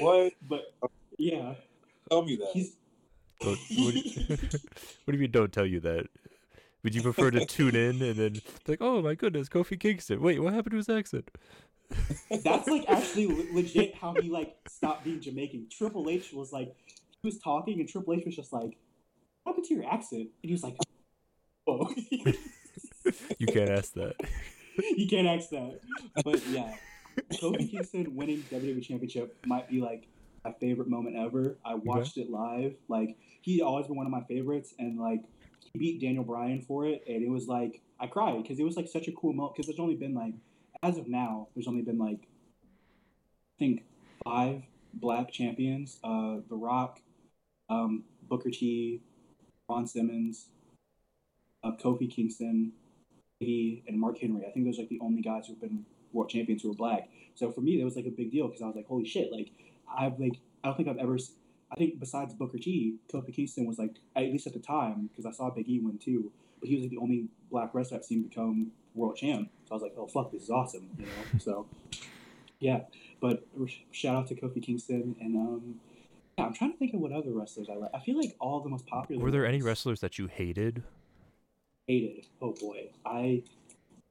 [0.00, 0.32] What?
[0.48, 0.74] but
[1.18, 1.54] yeah,
[2.08, 2.48] Tell me that.
[2.52, 2.76] he's
[3.40, 4.24] Don't, what, do you,
[5.04, 5.30] what do you mean?
[5.30, 6.06] Don't tell you that.
[6.82, 10.20] Would you prefer to tune in and then like, oh my goodness, Kofi Kingston?
[10.20, 11.30] Wait, what happened to his accent?
[12.42, 15.68] That's like actually le- legit how he like stopped being Jamaican.
[15.70, 16.74] Triple H was like
[17.22, 18.76] he was talking and Triple H was just like,
[19.42, 20.76] "What happened to your accent?" And he was like,
[21.66, 21.92] "Oh,
[23.38, 24.14] You can't ask that.
[24.96, 25.80] you can't ask that."
[26.24, 26.74] But yeah,
[27.32, 30.06] Kofi Kingston winning WWE Championship might be like
[30.44, 31.56] my favorite moment ever.
[31.64, 32.74] I watched it live.
[32.88, 35.22] Like he always been one of my favorites, and like
[35.72, 38.76] he beat Daniel Bryan for it, and it was like I cried because it was
[38.76, 39.54] like such a cool moment.
[39.54, 40.34] Because there's only been like
[40.82, 43.84] as of now, there's only been like I think
[44.24, 44.62] five
[44.94, 47.00] black champions: uh, The Rock,
[47.68, 49.00] um, Booker T,
[49.68, 50.46] Ron Simmons,
[51.62, 52.72] uh, Kofi Kingston,
[53.40, 54.44] Biggie, and Mark Henry.
[54.46, 57.08] I think those are like the only guys who've been world champions who are black.
[57.34, 59.32] So for me, that was like a big deal because I was like, holy shit!
[59.32, 59.50] Like
[59.96, 61.18] I've like I don't think I've ever.
[61.70, 65.24] I think besides Booker T, Kofi Kingston was like at least at the time because
[65.24, 66.32] I saw Big E win too.
[66.60, 69.50] But he was like the only black wrestler I've seen become world champ.
[69.72, 71.10] I was like, oh fuck, this is awesome, you know.
[71.40, 71.66] So
[72.60, 72.82] yeah,
[73.20, 73.44] but
[73.90, 75.80] shout out to Kofi Kingston and um.
[76.38, 77.90] Yeah, I'm trying to think of what other wrestlers I like.
[77.92, 79.22] I feel like all the most popular.
[79.22, 80.82] Were there any wrestlers that you hated?
[81.86, 82.26] hated.
[82.40, 83.42] Oh boy, I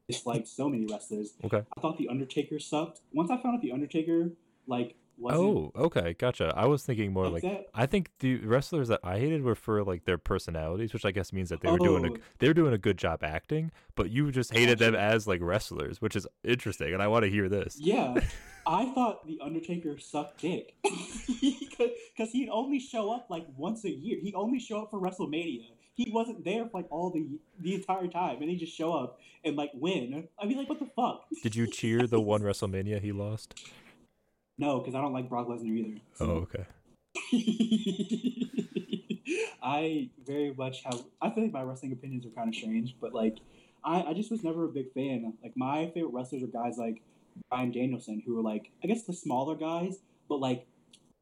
[0.08, 1.34] disliked so many wrestlers.
[1.44, 1.64] Okay.
[1.76, 3.02] I thought the Undertaker sucked.
[3.14, 4.32] Once I found out the Undertaker
[4.68, 6.54] like Oh, okay, gotcha.
[6.56, 7.44] I was thinking more like.
[7.74, 11.32] I think the wrestlers that I hated were for like their personalities, which I guess
[11.34, 12.16] means that they were doing Oh.
[12.16, 15.42] a they were doing a good job acting, but you just hated them as like
[15.42, 17.78] wrestlers, which is interesting, and I want to hear this.
[17.80, 18.16] Yeah,
[18.68, 20.76] I thought the Undertaker sucked dick
[21.42, 24.20] because he'd only show up like once a year.
[24.22, 25.66] He'd only show up for WrestleMania.
[25.94, 27.28] He wasn't there for like all the
[27.60, 30.28] the entire time, and he just show up and like win.
[30.40, 31.26] I mean, like what the fuck?
[31.44, 33.60] Did you cheer the one WrestleMania he lost?
[34.58, 36.02] No, because I don't like Brock Lesnar either.
[36.20, 36.66] Oh, okay.
[39.64, 41.04] I very much have.
[41.22, 43.38] I feel like my wrestling opinions are kind of strange, but like,
[43.84, 45.34] I, I just was never a big fan.
[45.44, 47.02] Like my favorite wrestlers are guys like
[47.50, 50.66] Bryan Danielson, who are like I guess the smaller guys, but like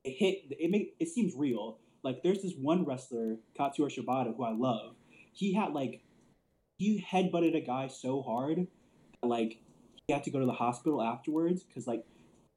[0.03, 0.57] it hit.
[0.59, 1.79] It make it seems real.
[2.03, 4.95] Like there's this one wrestler, Katsuyori Shibata, who I love.
[5.33, 6.01] He had like
[6.77, 8.67] he headbutted a guy so hard,
[9.21, 9.59] that, like
[10.07, 12.05] he had to go to the hospital afterwards because like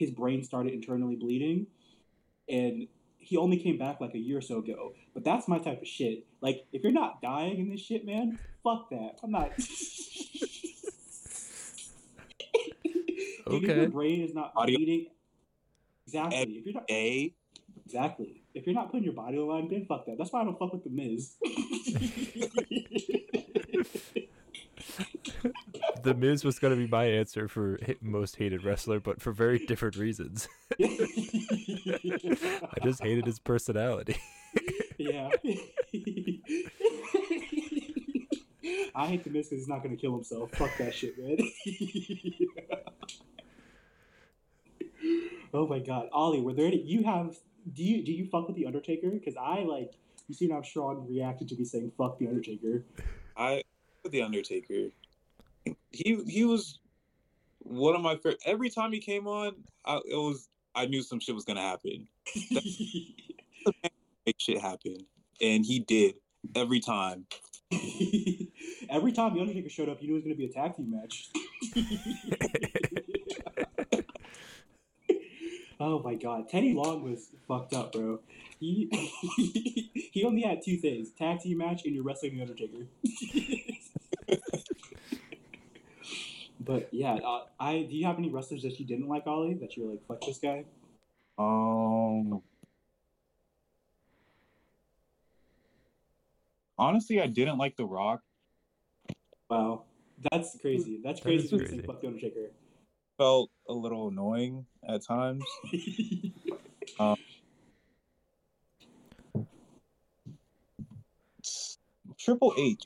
[0.02, 1.66] his brain started internally bleeding,
[2.48, 2.86] and
[3.18, 4.92] he only came back like a year or so ago.
[5.14, 6.26] But that's my type of shit.
[6.40, 9.18] Like, if you're not dying in this shit, man, fuck that.
[9.22, 9.50] I'm not.
[13.46, 13.76] Dude, If Okay.
[13.76, 15.06] your brain is not Audio- bleeding,
[16.06, 16.38] exactly.
[16.58, 17.34] If you're not A.
[17.84, 20.16] exactly, if you're not putting your body on the line, then fuck that.
[20.18, 21.34] That's why I don't fuck with the Miz.
[26.02, 29.96] The Miz was gonna be my answer for most hated wrestler, but for very different
[29.96, 30.48] reasons.
[30.80, 31.98] I
[32.82, 34.16] just hated his personality.
[34.98, 35.30] yeah.
[38.94, 40.50] I hate the Miz because he's not gonna kill himself.
[40.52, 41.38] Fuck that shit, man.
[45.54, 46.82] oh my god, Ollie, were there any?
[46.82, 47.36] You have?
[47.72, 49.10] Do you do you fuck with the Undertaker?
[49.10, 49.92] Because I like.
[50.28, 52.84] You seem how have strong reaction to me saying "fuck the Undertaker."
[53.36, 53.62] I
[54.10, 54.88] the Undertaker.
[55.90, 56.78] He he was
[57.60, 58.42] one of my favorite.
[58.44, 62.08] Every time he came on, I, it was I knew some shit was gonna happen.
[64.26, 64.98] Make shit happen,
[65.40, 66.14] and he did
[66.54, 67.26] every time.
[68.90, 70.90] Every time the Undertaker showed up, you knew it was gonna be a tag team
[70.90, 71.30] match.
[75.80, 78.20] oh my god, Teddy Long was fucked up, bro.
[78.60, 78.90] He
[80.12, 82.86] he only had two things: tag team match and you're wrestling the Undertaker.
[86.64, 89.54] But yeah, uh, I do you have any wrestlers that you didn't like, Ollie?
[89.54, 90.64] That you're like, fuck this guy.
[91.38, 92.42] Um.
[96.78, 98.22] Honestly, I didn't like The Rock.
[99.48, 99.84] Wow,
[100.30, 101.00] that's crazy.
[101.04, 101.82] That's That crazy is crazy.
[101.86, 102.50] fuck the Undertaker.
[103.18, 105.44] Felt a little annoying at times.
[112.18, 112.82] Triple H.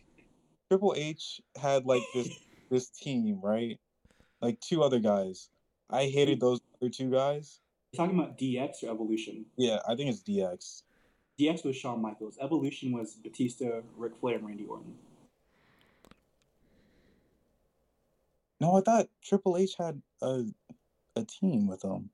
[0.70, 2.28] Triple H had like this
[2.70, 3.78] this team, right?
[4.40, 5.48] Like two other guys.
[5.90, 7.60] I hated those other two guys.
[7.92, 9.46] You talking about DX or Evolution?
[9.56, 10.82] Yeah, I think it's DX.
[11.38, 12.38] DX was Shawn Michaels.
[12.40, 14.94] Evolution was Batista, Ric Flair, and Randy Orton.
[18.60, 20.44] No, I thought Triple H had a
[21.14, 22.10] a team with him.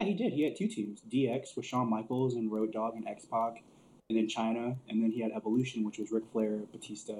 [0.00, 0.32] Yeah, he did.
[0.32, 1.02] He had two teams.
[1.10, 3.62] DX with Shawn Michaels and Road Dogg and X Pac,
[4.08, 7.14] and then Chyna, and then he had Evolution, which was Ric Flair, Batista,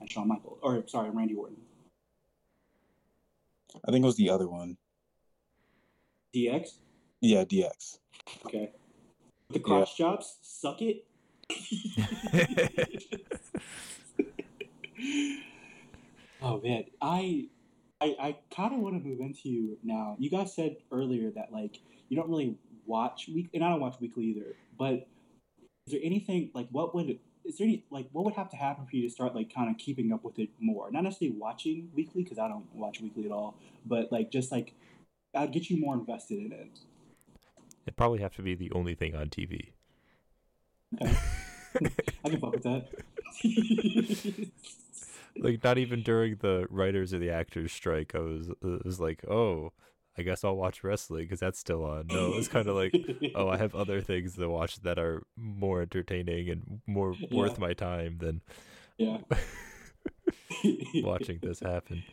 [0.00, 0.58] and Shawn Michaels.
[0.62, 1.56] Or sorry, Randy Orton.
[3.86, 4.76] I think it was the other one.
[6.34, 6.78] DX.
[7.20, 7.98] Yeah, DX.
[8.46, 8.70] Okay.
[9.50, 11.04] The cross chops, suck it.
[16.42, 17.48] oh man, I
[18.00, 20.16] I, I kind of want to move into you now.
[20.18, 23.96] You guys said earlier that like you don't really watch week, and I don't watch
[24.00, 24.54] weekly either.
[24.78, 25.08] But
[25.86, 27.18] is there anything like what would
[27.48, 29.70] is there any like what would have to happen for you to start like kind
[29.70, 30.90] of keeping up with it more?
[30.92, 33.56] Not necessarily watching weekly because I don't watch weekly at all,
[33.86, 34.74] but like just like
[35.34, 36.78] I'd get you more invested in it.
[37.86, 39.70] It'd probably have to be the only thing on TV.
[41.02, 41.16] Okay.
[42.24, 42.88] I can fuck with that.
[45.38, 49.24] like not even during the writers or the actors strike, I was it was like,
[49.26, 49.72] oh,
[50.18, 52.08] I guess I'll watch wrestling because that's still on.
[52.08, 52.92] No, it's kind of like,
[53.36, 57.38] oh, I have other things to watch that are more entertaining and more Yeah.
[57.38, 58.40] worth my time than
[58.96, 59.18] yeah.
[61.02, 62.04] watching this happen.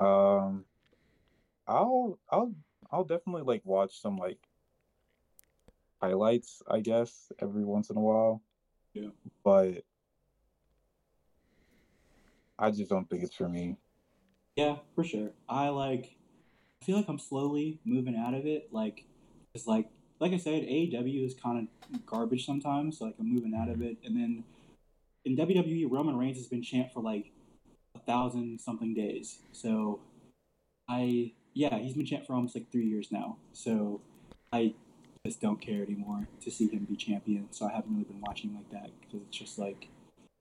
[0.00, 0.64] Um,
[1.68, 2.52] I'll I'll
[2.90, 4.38] I'll definitely like watch some like
[6.02, 8.42] highlights, I guess, every once in a while.
[8.94, 9.10] Yeah.
[9.44, 9.84] But
[12.58, 13.76] I just don't think it's for me.
[14.56, 15.30] Yeah, for sure.
[15.48, 16.16] I like.
[16.82, 18.68] I feel like I'm slowly moving out of it.
[18.72, 19.04] Like,
[19.54, 22.98] it's like, like I said, AEW is kind of garbage sometimes.
[22.98, 23.84] So like, I'm moving out of mm-hmm.
[23.84, 23.98] it.
[24.04, 24.42] And then
[25.24, 27.30] in WWE, Roman Reigns has been champ for like
[27.94, 29.38] a thousand something days.
[29.52, 30.00] So
[30.88, 33.36] I, yeah, he's been champ for almost like three years now.
[33.52, 34.00] So
[34.52, 34.74] I
[35.24, 37.46] just don't care anymore to see him be champion.
[37.52, 39.86] So I haven't really been watching like that because it's just like,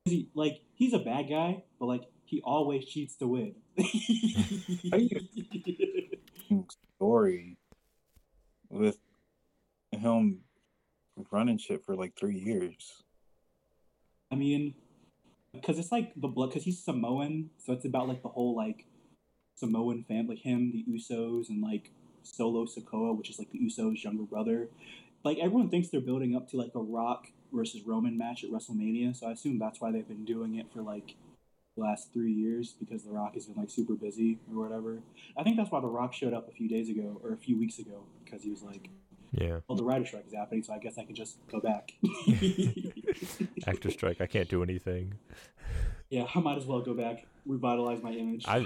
[0.05, 3.53] he, like he's a bad guy, but like he always cheats to win.
[7.01, 7.57] Story
[8.69, 8.99] with
[9.91, 10.41] him
[11.31, 13.01] running shit for like three years.
[14.31, 14.75] I mean,
[15.51, 18.85] because it's like the blood, because he's Samoan, so it's about like the whole like
[19.55, 21.89] Samoan family, him, the Usos, and like
[22.21, 24.69] Solo Sikoa, which is like the Usos' younger brother.
[25.23, 29.15] Like everyone thinks they're building up to like a Rock versus Roman match at WrestleMania,
[29.15, 31.15] so I assume that's why they've been doing it for like
[31.77, 34.99] last three years because The Rock has been like super busy or whatever.
[35.37, 37.57] I think that's why The Rock showed up a few days ago or a few
[37.57, 38.89] weeks ago because he was like,
[39.31, 41.93] Yeah, well, the writer strike is happening, so I guess I can just go back.
[43.67, 44.21] actor strike.
[44.21, 45.13] I can't do anything.
[46.09, 48.43] Yeah, I might as well go back, revitalize my image.
[48.47, 48.65] I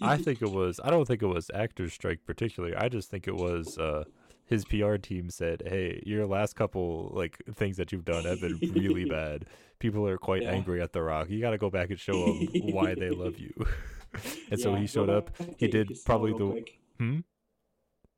[0.02, 0.80] I think it was.
[0.82, 2.74] I don't think it was actors strike particularly.
[2.74, 3.78] I just think it was.
[3.78, 4.04] uh
[4.50, 8.58] his PR team said, "Hey, your last couple like things that you've done have been
[8.74, 9.46] really bad.
[9.78, 10.50] People are quite Yeah.
[10.50, 11.30] angry at The Rock.
[11.30, 13.54] You got to go back and show them why they love you."
[14.50, 15.30] and so he showed up.
[15.56, 16.80] He did probably the- quick.
[16.98, 17.20] Hmm?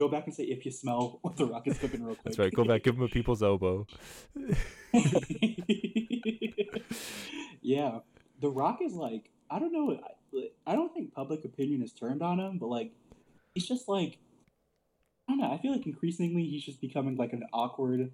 [0.01, 2.25] Go back and say if you smell what the rock is cooking real quick.
[2.25, 2.53] That's right.
[2.53, 3.87] Go back, give him a people's elbow.
[7.61, 7.99] yeah,
[8.41, 10.01] the Rock is like I don't know.
[10.03, 12.93] I, I don't think public opinion has turned on him, but like
[13.55, 14.19] he's just like
[15.33, 15.55] I don't know.
[15.55, 18.13] I feel like increasingly he's just becoming like an awkward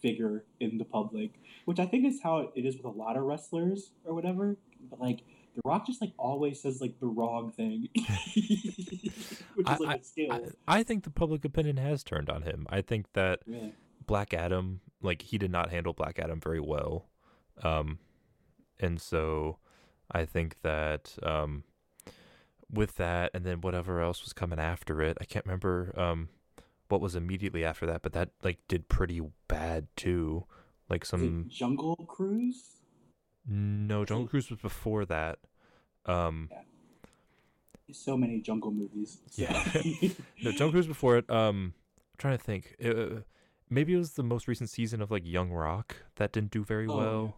[0.00, 1.32] figure in the public,
[1.64, 4.56] which I think is how it is with a lot of wrestlers or whatever.
[4.90, 5.20] But like
[5.54, 7.88] the Rock just like always says like the wrong thing,
[9.54, 10.32] which is like a skill.
[10.68, 12.66] I, I think the public opinion has turned on him.
[12.68, 13.40] I think that.
[14.06, 17.06] Black Adam, like he did not handle Black Adam very well.
[17.62, 17.98] Um
[18.78, 19.56] and so
[20.10, 21.64] I think that um
[22.74, 26.28] with that and then whatever else was coming after it, I can't remember um
[26.88, 30.44] what was immediately after that, but that like did pretty bad too.
[30.88, 32.76] Like some it Jungle Cruise?
[33.46, 35.38] no, Jungle Cruise was before that.
[36.06, 36.50] Um
[37.92, 39.18] So many jungle movies.
[39.30, 39.62] so- Yeah.
[40.42, 41.28] No, Jungle Cruise before it.
[41.30, 41.74] Um,
[42.12, 42.76] I'm trying to think.
[42.84, 43.20] Uh,
[43.70, 46.86] maybe it was the most recent season of like Young Rock that didn't do very
[46.88, 47.36] Oh, well.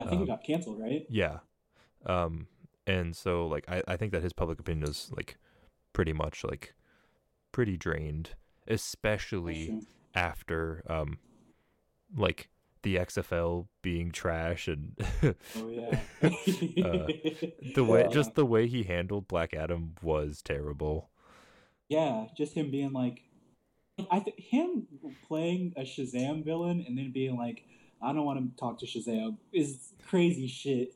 [0.00, 1.06] I think Um, it got canceled, right?
[1.10, 1.38] Yeah.
[2.06, 2.46] Um,
[2.90, 5.36] and so like I I think that his public opinion is like
[5.92, 6.74] pretty much like
[7.52, 8.30] pretty drained,
[8.66, 9.74] especially
[10.14, 11.18] after um
[12.16, 12.48] like
[12.82, 14.96] the XFL being trash and
[15.56, 16.00] Oh yeah.
[16.22, 17.06] Uh,
[17.74, 18.08] the way Yeah.
[18.08, 21.10] just the way he handled Black Adam was terrible.
[21.88, 23.22] yeah, just him being like,
[24.10, 24.86] I th- him
[25.28, 27.64] playing a Shazam villain and then being like,
[28.02, 29.36] I don't want to talk to Shazam.
[29.52, 30.92] Is crazy shit.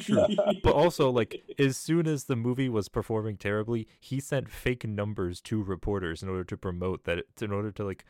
[0.00, 0.26] True.
[0.62, 5.40] but also, like, as soon as the movie was performing terribly, he sent fake numbers
[5.42, 8.04] to reporters in order to promote that, in order to like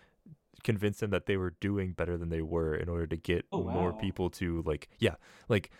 [0.62, 3.64] convince them that they were doing better than they were, in order to get Oh,
[3.64, 5.14] more people to like, yeah,
[5.48, 5.70] like.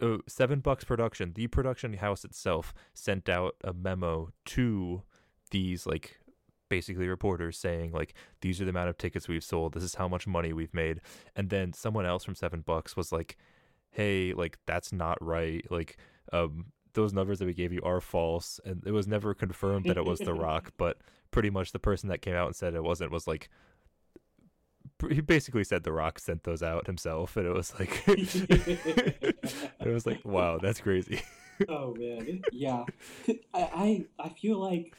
[0.00, 1.32] Uh, seven bucks production.
[1.32, 5.02] The production house itself sent out a memo to
[5.52, 6.18] these like
[6.72, 9.74] basically reporters saying like these are the amount of tickets we've sold.
[9.74, 11.02] This is how much money we've made.
[11.36, 13.36] And then someone else from seven bucks was like,
[13.90, 15.66] hey, like that's not right.
[15.70, 15.98] Like,
[16.32, 19.98] um, those numbers that we gave you are false, and it was never confirmed that
[19.98, 20.72] it was The Rock.
[20.78, 20.96] But
[21.30, 23.50] pretty much the person that came out and said it wasn't was like,
[25.10, 29.36] he basically said The Rock sent those out himself, and it was like, it
[29.84, 31.20] was like, wow, that's crazy.
[31.68, 32.84] oh man, yeah.
[33.52, 34.96] I, I I feel like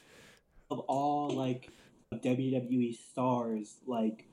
[0.73, 1.69] of all like
[2.13, 4.25] WWE stars, like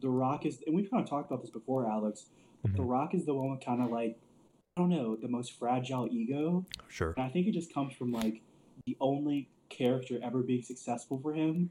[0.00, 2.26] The Rock is, and we've kind of talked about this before, Alex.
[2.64, 2.88] The Mhm.
[2.90, 4.18] Rock is the one with kind of like
[4.76, 7.12] I don't know the most fragile ego, Sure.
[7.16, 8.40] and I think it just comes from like
[8.86, 11.70] the only character ever being successful for him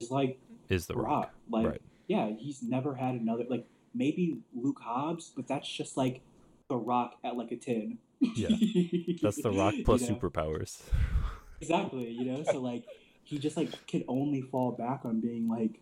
[0.00, 0.38] is like
[0.68, 1.08] Is The The Rock.
[1.24, 1.34] Rock.
[1.48, 1.82] Like, Right.
[2.08, 6.20] yeah, he's never had another like maybe Luke Hobbs, but that's just like
[6.68, 7.98] The Rock at like a ten.
[8.34, 8.48] Yeah.
[9.22, 10.14] That's The Rock plus You know?
[10.16, 10.82] superpowers.
[11.60, 12.42] Exactly, you know.
[12.42, 12.84] So like,
[13.26, 15.80] he just like can only fall back on being like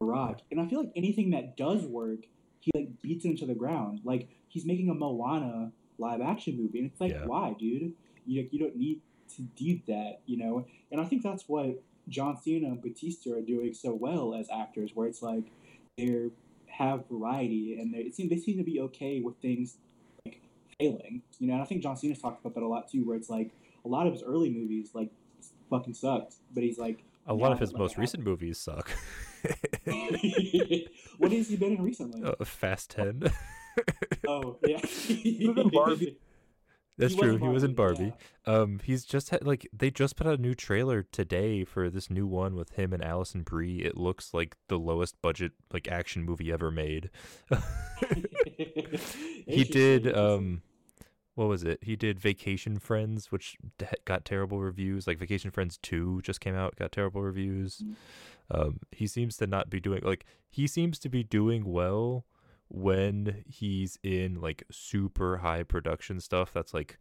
[0.00, 2.20] The Rock, and I feel like anything that does work,
[2.60, 4.00] he like beats it into the ground.
[4.04, 7.26] Like he's making a Moana live action movie, and it's like, Yeah.
[7.26, 7.92] why, dude?
[8.26, 9.02] You you don't need
[9.36, 10.66] to do that, you know.
[10.90, 14.92] And I think that's what John Cena and Batista are doing so well as actors,
[14.94, 15.44] where it's like
[15.98, 16.30] they
[16.68, 19.76] have variety and they seem they seem to be okay with things
[20.24, 20.40] like
[20.80, 21.52] failing, you know.
[21.54, 23.50] And I think John Cena's talked about that a lot too, where it's like
[23.84, 25.10] a lot of his early movies like
[25.70, 28.90] fucking sucked, but he's like A lot of his most I- recent movies suck.
[31.18, 32.22] what has he been in recently?
[32.24, 33.30] uh, Fast 10.
[34.26, 36.18] oh yeah, was in Barbie.
[36.98, 37.34] That's He true.
[37.36, 38.12] in he was in Barbie,
[38.44, 38.62] Barbie.
[38.72, 42.10] Um, he's just had like they just put out a new trailer today for this
[42.10, 43.82] new one with him and Alison Brie.
[43.82, 47.10] It looks like the lowest budget like action movie ever made.
[49.46, 50.62] he did um,
[51.38, 51.78] what was it?
[51.82, 53.56] He did Vacation Friends, which
[54.04, 55.06] got terrible reviews.
[55.06, 57.80] Like Vacation Friends Two just came out, got terrible reviews.
[57.80, 57.94] Mm.
[58.50, 62.24] Um, he seems to not be doing like he seems to be doing well
[62.66, 66.98] when he's in like super high production stuff that's like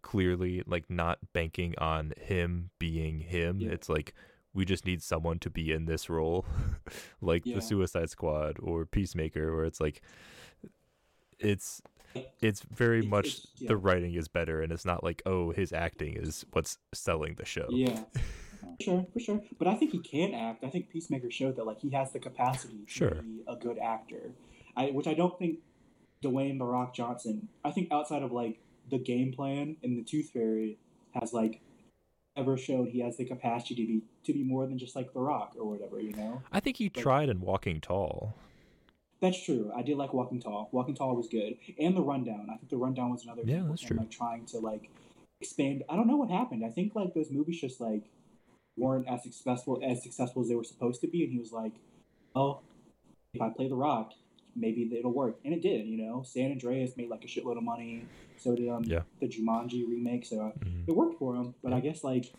[0.00, 3.70] clearly like not banking on him being him Yeah.
[3.72, 4.14] it's like
[4.54, 6.46] we just need someone to be in this role
[7.20, 7.56] like Yeah.
[7.56, 10.00] the suicide squad or peacemaker where it's like
[11.38, 11.82] it's
[12.40, 13.68] it's very It's- much it's- yeah.
[13.68, 17.44] the writing is better and it's not like oh his acting is what's selling the
[17.44, 18.04] show Yeah.
[18.78, 19.40] For sure, for sure.
[19.58, 20.64] But I think he can act.
[20.64, 23.14] I think Peacemaker showed that like he has the capacity to Sure.
[23.22, 24.32] be a good actor.
[24.76, 25.58] I which I don't think
[26.24, 27.48] Dwayne the Rock Johnson.
[27.62, 28.58] I think outside of like
[28.90, 30.78] the game plan and the Tooth Fairy
[31.20, 31.60] has like
[32.36, 35.20] ever showed he has the capacity to be to be more than just like the
[35.20, 36.00] Rock or whatever.
[36.00, 36.42] You know.
[36.50, 38.34] i think he Like- tried in walking tall
[39.20, 39.72] That's true.
[39.74, 40.68] I did like Walking Tall.
[40.72, 42.48] Walking Tall was good, and the Rundown.
[42.50, 43.42] I think the Rundown was another.
[43.44, 43.96] Yeah, that's true.
[43.96, 44.90] Like trying to like
[45.40, 45.84] expand.
[45.88, 46.64] I don't know what happened.
[46.64, 48.04] I think like those movies just like
[48.76, 51.72] weren't as successful as successful as they were supposed to be, and he was like,
[52.34, 52.60] "Oh,
[53.32, 54.12] if I play The Rock,
[54.54, 55.86] maybe it'll work," and it did.
[55.86, 58.06] You know, San Andreas made like a shitload of money.
[58.36, 59.02] So did um Yeah.
[59.20, 60.26] the Jumanji remake.
[60.26, 60.88] So Mhm.
[60.88, 61.54] it worked for him.
[61.62, 61.76] But Yeah.
[61.76, 62.32] I guess like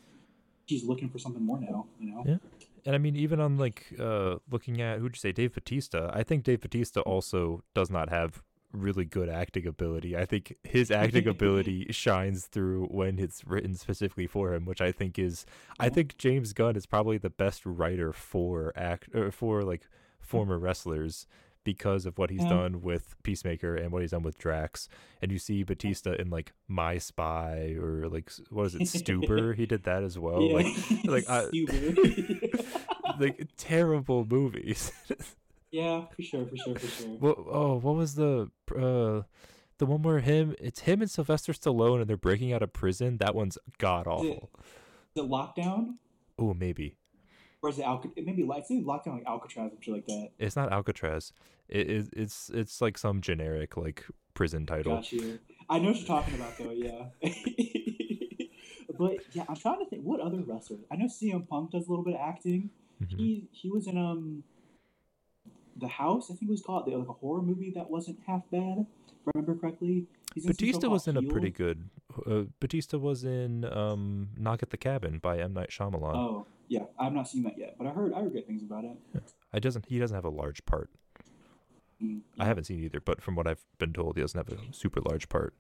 [0.68, 1.88] he's looking for something more now.
[2.00, 2.24] You know.
[2.26, 2.38] Yeah.
[2.86, 6.12] And I mean, even on like uh, looking at who'd you say, Dave Batista?
[6.14, 7.10] I think Dave Batista mm-hmm.
[7.10, 10.16] also does not have really good acting ability.
[10.18, 14.92] I think his acting ability shines through when it's written specifically for him, which I
[14.92, 15.46] think is,
[15.80, 19.88] I think James Gunn is probably the best writer for act or for like
[20.20, 21.28] former wrestlers
[21.64, 22.50] because of what he's Yeah.
[22.50, 24.88] done with Peacemaker and what he's done with Drax.
[25.22, 29.56] And you see Batista in like My Spy or like what is it, Stuber?
[29.56, 30.42] he did that as well.
[30.44, 30.54] yeah.
[30.54, 31.50] Like like, I-.
[33.20, 34.92] like terrible movies.
[35.72, 37.08] yeah, for sure, for sure, for sure.
[37.20, 39.24] what oh, what was the uh
[39.78, 43.18] the one where him it's him and Sylvester Stallone and they're breaking out of prison?
[43.18, 44.50] That one's god awful.
[45.16, 45.96] It Lockdown?
[46.38, 46.98] Oh, maybe.
[47.62, 48.14] Or is it Alcatraz?
[48.18, 50.30] It may be like, it's either Lockdown like Alcatraz or shit like that.
[50.38, 51.34] It's not Alcatraz.
[51.68, 54.96] It is it's it's like some generic like prison title.
[54.96, 55.40] Got you.
[55.70, 57.06] I know what you're talking about though, yeah.
[58.98, 60.82] but yeah, I'm trying to think what other wrestlers.
[60.92, 62.70] I know CM Punk does a little bit of acting.
[63.04, 63.18] Mhm.
[63.18, 64.44] He he was in um
[65.78, 68.86] the house, I think it was called like a horror movie that wasn't half bad.
[69.08, 70.08] If I remember correctly.
[70.34, 71.90] He's in some show Batista was in a pretty good
[72.26, 76.16] uh, Batista was in um Knock at the Cabin by M Night Shyamalan.
[76.16, 78.86] Oh yeah, I've not seen that yet, but I heard I heard great things about
[78.86, 78.98] it.
[79.54, 80.90] I doesn't he doesn't have a large part.
[82.02, 82.22] Mm.
[82.40, 85.00] I haven't seen either, but from what I've been told, he doesn't have a super
[85.02, 85.56] large part.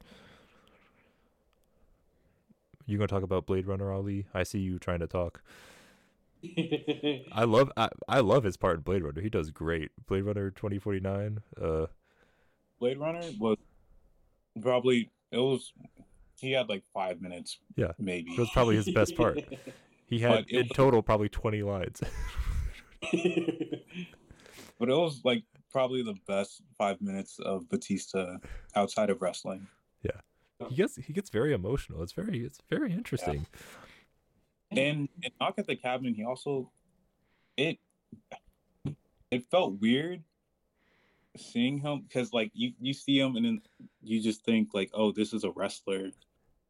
[2.85, 4.27] You gonna talk about Blade Runner, Ali?
[4.33, 5.41] I see you trying to talk.
[7.31, 9.21] I love I, I love his part in Blade Runner.
[9.21, 9.91] He does great.
[10.07, 11.39] Blade Runner twenty forty nine.
[11.59, 11.87] Uh,
[12.79, 13.57] Blade Runner was
[14.61, 15.73] probably it was
[16.39, 17.57] he had like five minutes.
[17.75, 17.93] Yeah.
[17.97, 18.31] maybe.
[18.31, 19.39] it was probably his best part.
[20.07, 21.99] He had in was- total probably twenty lines.
[24.77, 28.37] But it was like probably the best five minutes of Batista
[28.75, 29.67] outside of wrestling.
[30.69, 32.01] He gets he gets very emotional.
[32.01, 33.45] It's very it's very interesting.
[34.71, 36.71] And and knock at the cabin, he also
[37.57, 37.77] it
[39.31, 40.23] it felt weird
[41.37, 43.61] seeing him because like you you see him and then
[44.01, 46.09] you just think like oh this is a wrestler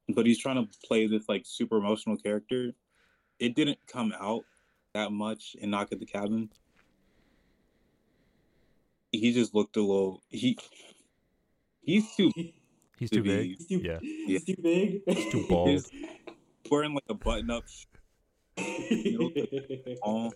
[0.10, 2.72] but he's trying to play this like super emotional character
[3.40, 4.44] it didn't come out
[4.94, 6.50] that much in knock at the cabin
[9.12, 10.58] he just looked a little he
[11.82, 12.32] he's too
[12.98, 13.58] He's To too big.
[13.58, 14.00] He's too, Yeah.
[14.02, 15.02] he's too big.
[15.08, 15.70] He's too bald.
[15.70, 15.92] he's
[16.72, 17.64] wearing like a button up
[20.02, 20.34] all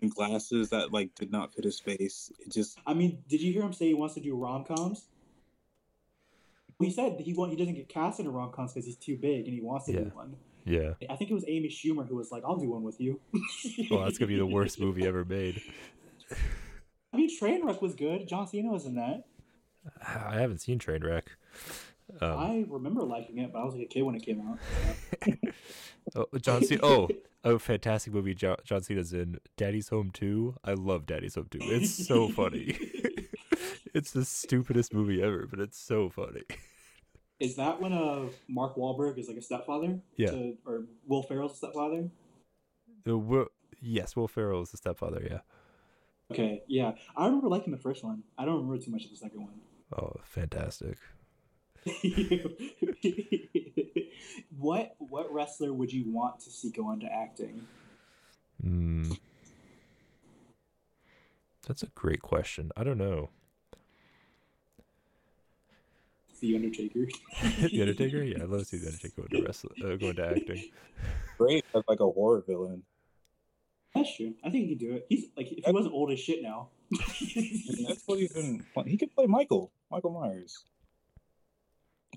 [0.00, 3.52] and glasses that like did not fit his face it just I mean, did you
[3.52, 5.06] hear him say he wants to do rom coms?
[6.80, 9.44] He said he want, he doesn't get cast in rom coms because he's too big
[9.44, 10.00] and he wants to Yeah.
[10.00, 10.36] do one.
[10.64, 10.94] Yeah.
[11.08, 13.20] I think it was Amy Schumer who was like, "I'll do one with you."
[13.90, 15.60] Well, that's gonna be the worst movie ever made.
[17.12, 18.26] I mean, Trainwreck was good.
[18.28, 19.24] John Cena was in that.
[20.06, 21.24] I haven't seen Trainwreck.
[22.20, 24.58] Um, I remember liking it, but I was like a kid when it came out.
[26.16, 26.80] oh, John Cena.
[26.82, 27.08] Oh,
[27.44, 28.34] a fantastic movie.
[28.34, 30.56] Jo- John Cena's in Daddy's Home 2.
[30.64, 31.58] I love Daddy's Home 2.
[31.62, 32.76] It's so funny.
[33.94, 36.42] it's the stupidest movie ever, but it's so funny.
[37.40, 39.98] Is that when uh Mark Wahlberg is like a stepfather?
[40.16, 40.30] Yeah.
[40.30, 42.08] To, or Will Ferrell's a stepfather?
[43.04, 43.48] The Will,
[43.80, 45.26] yes, Will Ferrell is the stepfather.
[45.28, 45.40] Yeah.
[46.30, 46.92] Okay, yeah.
[47.16, 48.22] I remember liking the first one.
[48.38, 49.54] I don't remember too much of the second one.
[49.92, 50.98] Oh, fantastic.
[54.56, 57.66] what what wrestler would you want to see go into acting?
[58.64, 59.18] Mm.
[61.66, 62.70] That's a great question.
[62.76, 63.30] I don't know.
[66.40, 67.06] The Undertaker.
[67.68, 68.22] the Undertaker?
[68.22, 70.70] Yeah, I'd love to see the Undertaker go into wrestling, uh, go into acting.
[71.38, 72.82] great as like a horror villain
[73.94, 74.34] That's true.
[74.44, 75.06] I think he could do it.
[75.08, 76.68] He's like if he wasn't old as shit now.
[76.90, 78.64] That's what he's been.
[78.86, 80.64] He could play Michael, Michael Myers.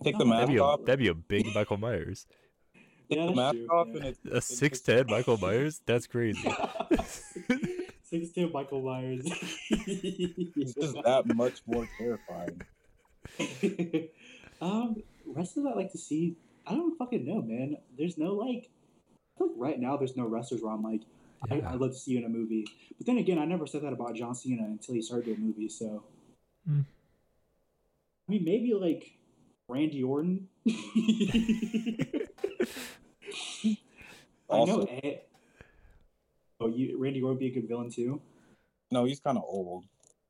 [0.04, 0.86] Take the Oh, mask That'd be a off.
[0.86, 2.26] that'd be a big Michael Myers.
[3.10, 3.96] Take Yeah, the mask true, off, yeah.
[3.98, 5.82] and it's A six ten Michael Myers?
[5.86, 6.39] That's crazy.
[8.04, 9.26] six ten Michael Myers.
[9.70, 12.62] it's just that much more terrifying.
[14.62, 16.36] um, wrestlers I like to see.
[16.68, 17.78] I don't fucking know, man.
[17.98, 18.70] There's no like.
[19.36, 21.02] I feel like right now there's no wrestlers where I'm like,
[21.52, 21.70] I, Yeah.
[21.74, 22.66] I'd love to see you in a movie.
[22.98, 25.78] But then again, I never said that about John Cena until he started doing movies.
[25.78, 26.04] So,
[26.68, 26.82] Hmm.
[28.28, 29.12] I mean, maybe like
[29.68, 30.47] Randy Orton.
[30.68, 30.70] I
[33.66, 33.78] know.
[34.47, 35.22] Also- Ed-
[36.59, 38.22] oh, you Randy Orton would be a good villain too.
[38.91, 39.86] No, he's kind of old.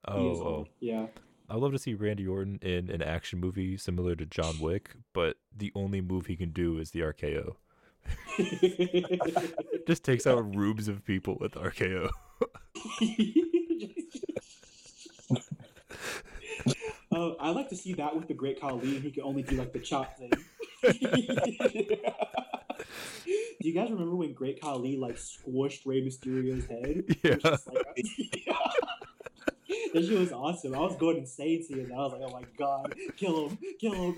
[0.08, 0.44] Oh, He is oh.
[0.46, 0.70] old.
[0.80, 1.08] yeah.
[1.50, 5.38] I'd love to see Randy Orton in an action movie similar to John Wick, but
[5.56, 7.56] the only move he can do is the RKO.
[9.88, 12.10] Just takes out rooms of people with RKO.
[17.18, 18.94] Oh, I like to see that with the Great Khali.
[18.96, 20.32] And he can only do like the chop thing.
[20.84, 20.92] do
[23.62, 27.06] you guys remember when Great Khali like squished Rey Mysterio's head?
[27.24, 27.36] Yeah.
[27.36, 27.86] just like-
[29.94, 30.76] that shit was awesome.
[30.76, 31.94] I was going insane seeing that.
[31.96, 34.18] I was like, oh my god, kill him, kill him.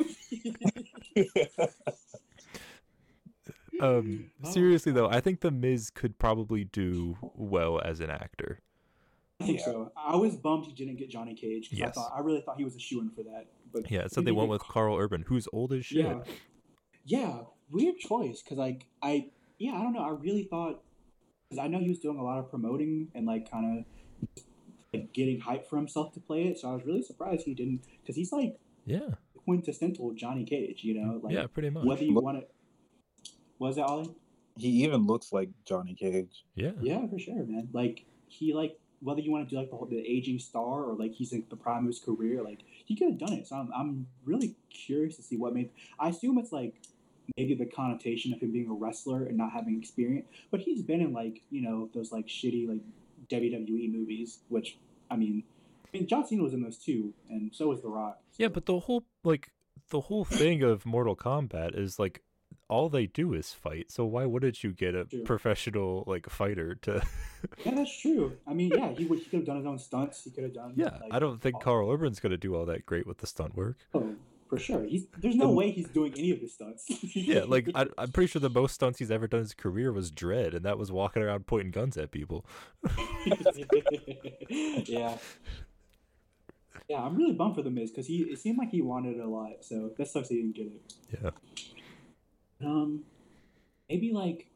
[3.79, 4.51] Um, Oh.
[4.51, 8.59] seriously though, I think the Miz could probably do well as an actor.
[9.39, 9.65] I think Yeah.
[9.65, 9.91] so.
[9.95, 11.69] I was bummed he didn't get Johnny Cage.
[11.69, 11.89] 'cause Yes.
[11.89, 13.47] I thought I really thought he was a shoe in for that.
[13.71, 16.05] But Yeah, I so they went with Karl Urban, who's old as shit.
[16.05, 16.23] Yeah,
[17.05, 19.29] yeah, weird choice because like I
[19.59, 20.83] yeah I don't know I really thought
[21.49, 23.85] because I know he was doing a lot of promoting and like kind of
[24.93, 27.81] like getting hype for himself to play it, so I was really surprised he didn't
[28.01, 31.85] because he's like Yeah, quintessential Johnny Cage, you know, like yeah, pretty much.
[31.85, 32.47] whether you Look- want to.
[33.59, 34.15] Was that Ollie?
[34.55, 36.45] He even looks like Johnny Cage.
[36.55, 37.69] Yeah, Yeah, for sure, man.
[37.73, 40.95] Like he like whether you want to do like the, whole, the aging star or
[40.95, 43.47] like he's in the prime of his career, like he could have done it.
[43.47, 45.69] So I'm I'm really curious to see what made.
[45.99, 46.75] I assume it's like
[47.35, 51.01] maybe the connotation of him being a wrestler and not having experience, but he's been
[51.01, 52.81] in like you know those like shitty like
[53.29, 54.77] WWE movies, which
[55.11, 55.43] I mean,
[55.85, 58.19] I mean John Cena was in those too, and so was The Rock.
[58.37, 59.51] yeah, but the whole like
[59.89, 62.21] the whole thing of Mortal Kombat is like
[62.69, 63.91] all they do is fight.
[63.91, 65.23] So why wouldn't you get a True.
[65.23, 67.01] professional like fighter to?
[67.63, 68.35] Yeah, that's true.
[68.47, 69.03] I mean, yeah, he.
[69.05, 70.23] He could have done his own stunts.
[70.23, 70.73] He could have done.
[70.75, 73.27] yeah, like, I don't think all- Karl Urban's gonna do all that great with the
[73.27, 73.77] stunt work.
[73.93, 74.15] Oh,
[74.49, 74.83] for sure.
[74.83, 76.85] He's there's no way he's doing any of his stunts.
[77.15, 79.93] Yeah, like I, I'm pretty sure the most stunts he's ever done in his career
[79.93, 82.43] was Dread, and that was walking around pointing guns at people.
[84.49, 85.17] yeah.
[86.89, 89.23] Yeah, I'm really bummed for the Miz because he it seemed like he wanted it
[89.23, 90.93] a lot, so that sucks he didn't get it.
[91.21, 91.29] Yeah.
[92.63, 93.03] Um,
[93.89, 94.47] maybe like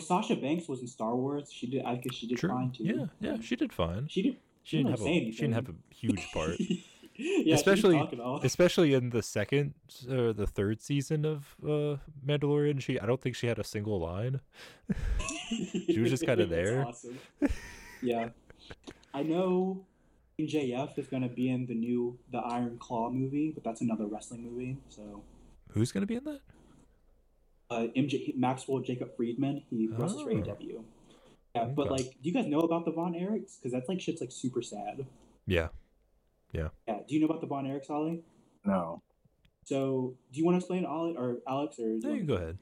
[0.00, 1.50] Sasha Banks was in Star Wars.
[1.52, 1.84] She did.
[1.84, 2.50] I guess she did True.
[2.50, 2.84] fine too.
[2.84, 4.08] Yeah, yeah, she did fine.
[4.08, 4.36] She did.
[4.64, 6.54] She didn't have didn't a say she didn't have a huge part,
[7.16, 8.40] yeah, Especially- she didn't talk at all.
[8.44, 9.74] especially in the second
[10.08, 12.80] or the third season of uh, Mandalorian.
[12.80, 14.40] She I don't think she had a single line.
[15.50, 16.86] She was just kinda there.
[16.86, 17.18] awesome.
[18.00, 18.30] Yeah,
[19.12, 19.84] I know
[20.40, 24.42] MJF is gonna be in the new the Iron Claw movie, but that's another wrestling
[24.44, 24.78] movie.
[24.88, 25.22] So
[25.72, 26.40] Who's gonna be in that?
[27.70, 30.34] uh, MJ Maxwell Jacob Friedman, he wrestles for Oh.
[30.34, 30.84] AEW.
[31.54, 33.58] Yeah, but like, do you guys know about the Von Erichs?
[33.58, 35.06] Because that's like shit's like super sad.
[35.46, 35.68] Yeah,
[36.52, 36.68] Yeah.
[36.86, 37.00] Yeah.
[37.08, 38.22] Do you know about the Von Erichs, Ollie?
[38.66, 39.00] No.
[39.64, 42.34] So, do you want to explain, Ollie or Alex, or do you no, you go
[42.34, 42.58] ahead.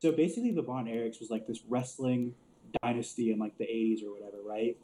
[0.00, 2.34] So basically, the Von Erichs was like this wrestling
[2.82, 4.76] dynasty in like the '80s or whatever, right?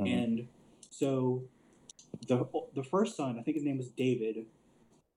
[0.00, 0.06] Mhm.
[0.24, 0.48] And
[0.90, 1.44] so
[2.26, 4.46] the the first son, I think his name was David.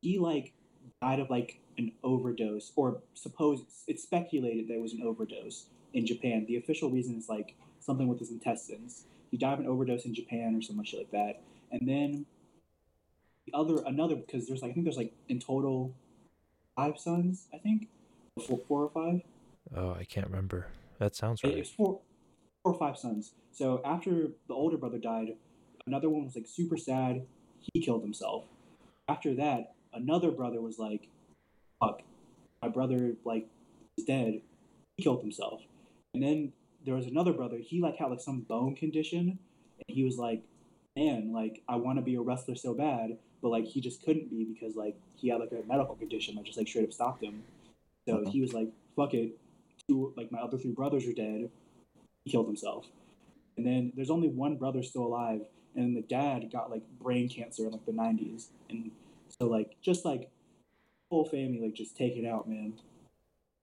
[0.02, 0.54] He like
[1.02, 6.06] died of like an overdose, or supposed it's speculated that it was an overdose in
[6.06, 6.46] Japan.
[6.48, 9.06] The official reason is like something with his intestines.
[9.32, 11.42] He died of an overdose in Japan or some shit like that.
[11.72, 12.26] And then
[13.46, 15.94] the other another because there's like I think there's like in total
[16.76, 17.88] five sons, I think,
[18.48, 19.22] four, four or five.
[19.76, 20.68] Oh, I can't remember.
[20.98, 21.58] That sounds It- right.
[21.60, 22.02] It's four,
[22.64, 23.34] four or five sons.
[23.52, 25.36] So after the older brother died,
[25.88, 27.26] another one was like super sad.
[27.74, 28.46] He killed himself.
[29.08, 31.08] After that, another brother was like,
[31.80, 32.02] "Fuck,
[32.62, 33.48] my brother like
[33.98, 34.42] is dead."
[34.98, 35.62] He killed himself.
[36.14, 36.54] And then
[36.86, 37.58] there was another brother.
[37.58, 39.40] He like had like some bone condition,
[39.88, 40.42] and he was like,
[40.96, 44.30] "Man, like I want to be a wrestler so bad, but like he just couldn't
[44.30, 47.24] be because like he had like a medical condition that just like straight up stopped
[47.24, 47.44] him."
[48.08, 48.30] So Mhm.
[48.30, 49.38] he was like, "Fuck it."
[49.88, 51.50] Two like my other three brothers are dead.
[52.26, 52.86] He killed himself.
[53.58, 55.42] And then there's only one brother still alive,
[55.76, 58.92] and the dad got like brain cancer in like the 90s, and
[59.42, 60.30] so like just like
[61.10, 62.74] whole family like just take it out, man.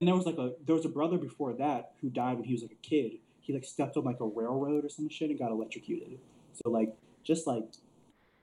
[0.00, 2.52] And there was like a there was a brother before that who died when he
[2.52, 3.18] was like a kid.
[3.40, 6.18] He like stepped on like a railroad or some shit and got electrocuted.
[6.52, 7.64] So like just like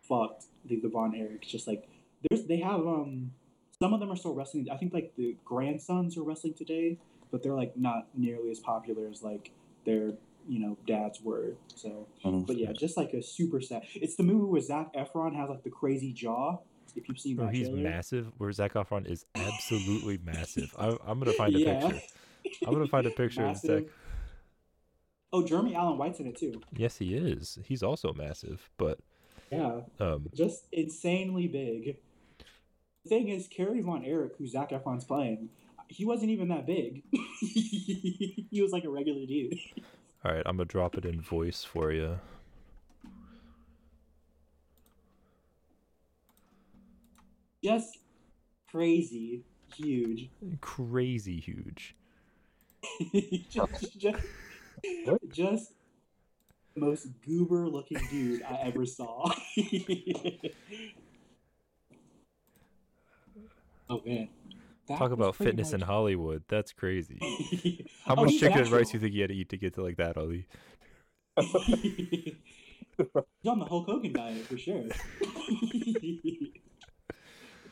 [0.07, 1.47] fucked the, the Von Erichs.
[1.47, 1.87] Just like
[2.29, 3.31] there's they have um
[3.79, 4.67] some of them are still wrestling.
[4.71, 6.97] I think like the grandsons are wrestling today,
[7.31, 9.51] but they're like not nearly as popular as like
[9.85, 10.13] their
[10.47, 11.55] you know dads were.
[11.75, 12.47] So Mhm.
[12.47, 13.83] but yeah, just like a super sad.
[13.95, 16.59] It's the movie where Zac Efron has like the crazy jaw.
[16.95, 17.83] If you've seen Bro, that he's trailer.
[17.83, 18.31] massive.
[18.37, 20.73] Where Zac Efron is absolutely massive.
[20.77, 21.89] I, I'm gonna find a yeah.
[21.89, 22.01] picture.
[22.67, 23.69] I'm gonna find a picture of Zac.
[23.69, 23.91] Massive.
[25.31, 26.61] Oh, Jeremy Allen White's in it too.
[26.75, 27.57] Yes, he is.
[27.65, 28.99] He's also massive, but
[29.51, 31.97] Yeah, um, just insanely big.
[33.03, 35.49] The thing is, Kerry Von Erich, who Zac Efron's playing,
[35.87, 37.03] he wasn't even that big.
[37.41, 39.57] he was like a regular dude.
[40.23, 42.19] all right, I'm gonna drop it in voice for you.
[47.63, 47.97] Just
[48.69, 49.43] crazy
[49.75, 50.29] huge.
[50.61, 51.95] Crazy huge.
[53.49, 54.27] just, just,
[55.31, 55.71] just
[56.75, 59.31] the most goober looking dude I ever saw.
[63.89, 64.27] oh man.
[64.89, 66.43] That Talk about fitness in Hollywood.
[66.49, 67.17] That's crazy.
[68.05, 69.75] How Oh, much chicken and rice do you think he had to eat to get
[69.75, 70.45] to like that, Ali?
[71.37, 72.35] He's
[73.47, 74.83] on the Hulk Hogan diet for sure.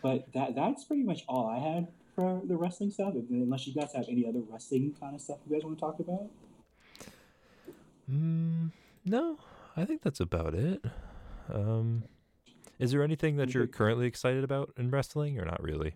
[0.01, 3.13] But that that's pretty much all I had for the wrestling stuff.
[3.15, 5.99] Unless you guys have any other wrestling kind of stuff you guys want to talk
[5.99, 6.29] about.
[8.11, 8.71] Mm,
[9.05, 9.37] no,
[9.77, 10.83] I think that's about it.
[11.51, 12.03] Um,
[12.79, 15.93] is there anything that you're currently excited about in wrestling, or not really?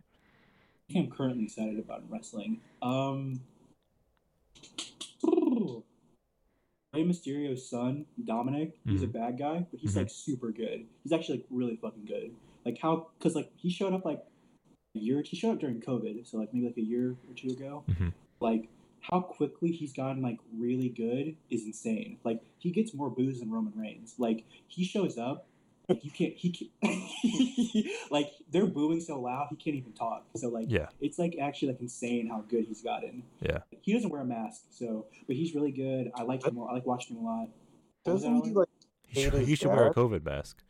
[0.93, 2.61] I I'm currently excited about wrestling.
[2.81, 3.41] Um,
[6.93, 9.97] Rey Mysterio's son, Dominic, he's a bad guy, but he's Mhm.
[9.97, 10.87] like super good.
[11.03, 12.33] He's actually like really fucking good.
[12.65, 14.23] Like how, cause like he showed up like
[14.95, 15.21] a year.
[15.21, 17.83] He showed up during COVID, so like maybe like a year or two ago.
[17.89, 18.13] Mhm.
[18.39, 18.69] Like
[19.01, 22.17] how quickly he's gotten like really good is insane.
[22.23, 24.15] Like he gets more boos than Roman Reigns.
[24.17, 25.45] Like he shows up.
[25.87, 26.33] Like you can't.
[26.35, 26.49] He
[26.81, 30.25] can't, like they're booing so loud he can't even talk.
[30.35, 30.87] So like Yeah.
[30.99, 33.21] it's like actually like insane how good he's gotten.
[33.41, 33.59] Yeah.
[33.81, 36.11] He doesn't wear a mask, so but he's really good.
[36.15, 36.55] I like him.
[36.55, 36.71] More.
[36.71, 37.49] I like watching him a lot.
[38.03, 38.69] What Doesn't he like?
[39.07, 39.93] He should, he should wear a?
[39.93, 40.63] COVID mask.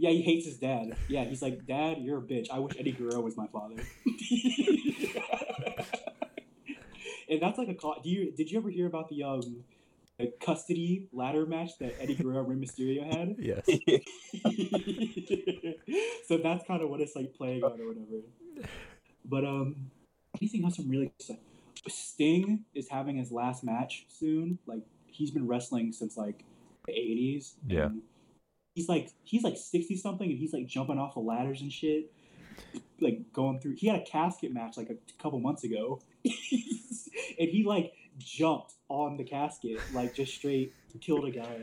[0.00, 0.96] Yeah, he hates his dad.
[1.08, 2.48] Yeah, he's like, Dad, you're a bitch.
[2.50, 3.74] I wish Eddie Guerrero was my father.
[7.28, 8.00] and that's like a call.
[8.02, 9.62] Do you did you ever hear about the um
[10.18, 13.36] the custody ladder match that Eddie Guerrero and Rey Mysterio had?
[13.38, 13.66] Yes.
[16.26, 18.22] so that's kind of what it's like playing on or whatever.
[19.26, 19.90] But um,
[20.40, 21.42] anything else I'm really excited?
[21.88, 24.60] Sting is having his last match soon.
[24.64, 26.42] Like he's been wrestling since like
[26.86, 27.52] the 80s.
[27.66, 27.84] Yeah.
[27.84, 28.00] and
[28.74, 32.12] He's like he's like 60 something and he's like jumping off of ladders and shit.
[33.00, 36.00] Like going through he had a casket match like a couple months ago.
[36.24, 41.62] and he like jumped on the casket, like just straight killed a guy.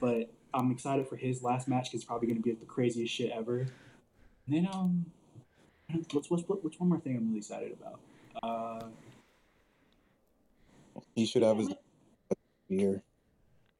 [0.00, 3.12] But I'm excited for his last match because it's probably gonna be like, the craziest
[3.12, 3.58] shit ever.
[3.58, 3.68] And
[4.48, 5.06] then um
[6.12, 8.00] what's what's what, what's one more thing I'm really excited about?
[8.42, 8.86] Uh
[11.14, 11.70] He should have his
[12.64, 13.02] sphere.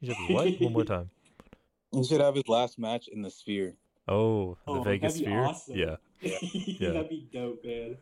[0.01, 0.61] You said what?
[0.61, 1.11] One more time.
[1.93, 3.75] He should have his last match in the sphere.
[4.09, 5.45] Oh, the Oh, Vegas Sphere.
[5.45, 5.77] awesome.
[5.77, 5.97] Yeah.
[6.23, 6.93] Yeah.
[6.93, 7.97] That'd be dope, man.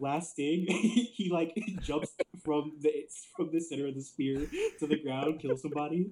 [0.00, 2.10] Last thing, he like jumps
[2.44, 2.92] from the
[3.36, 4.46] from the center of the spear
[4.78, 6.10] to the ground, kills somebody.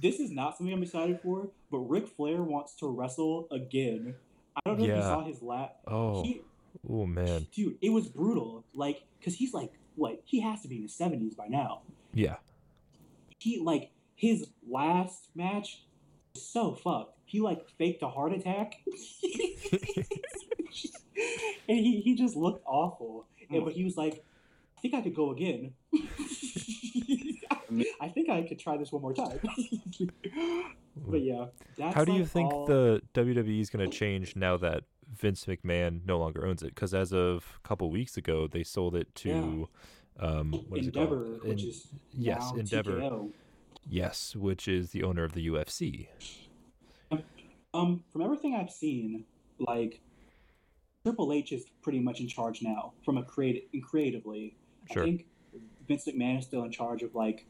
[0.00, 4.14] this is not something I'm excited for, but Ric Flair wants to wrestle again.
[4.56, 5.76] I don't know if you saw his lap.
[5.86, 6.22] Oh.
[6.24, 6.42] He,
[6.88, 7.46] Oh man.
[7.52, 8.64] dude, it was brutal.
[8.74, 10.22] Like, cause he's like, what?
[10.24, 11.82] He has to be in his seventies by now.
[12.14, 12.36] Yeah.
[13.38, 13.90] he like
[14.20, 15.82] his last match
[16.34, 17.16] was so fucked.
[17.24, 18.74] He like faked a heart attack.
[21.66, 23.26] and he, he just looked awful.
[23.50, 24.22] And, but he was like,
[24.76, 25.72] I think I could go again.
[28.00, 29.40] I think I could try this one more time.
[31.08, 31.46] but yeah,
[31.78, 34.84] that's How do you like think all- the WWE is going to change now that
[35.16, 36.74] Vince McMahon no longer owns it?
[36.74, 39.66] Because as of a couple weeks ago, they sold it to
[40.18, 42.98] um, what is Endeavor, it which En- is yes, Endeavor.
[43.00, 43.30] TKO.
[43.88, 46.08] Yes, which is the owner of the UFC.
[47.72, 49.24] Um, from everything I've seen,
[49.58, 50.00] like
[51.04, 54.56] Triple H is pretty much in charge now, from a creative creatively.
[54.92, 55.02] Sure.
[55.02, 55.26] I think
[55.86, 57.46] Vince McMahon is still in charge of like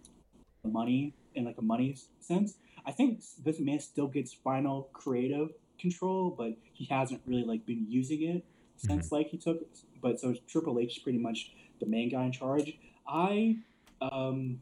[0.62, 2.54] the money in like a money sense.
[2.86, 5.50] I think Vince McMahon still gets final creative
[5.80, 8.44] control, but he hasn't really like been using it
[8.76, 9.66] since like he took.
[10.02, 12.76] But so Triple H is pretty much the main guy in charge.
[13.06, 13.56] I
[14.00, 14.60] um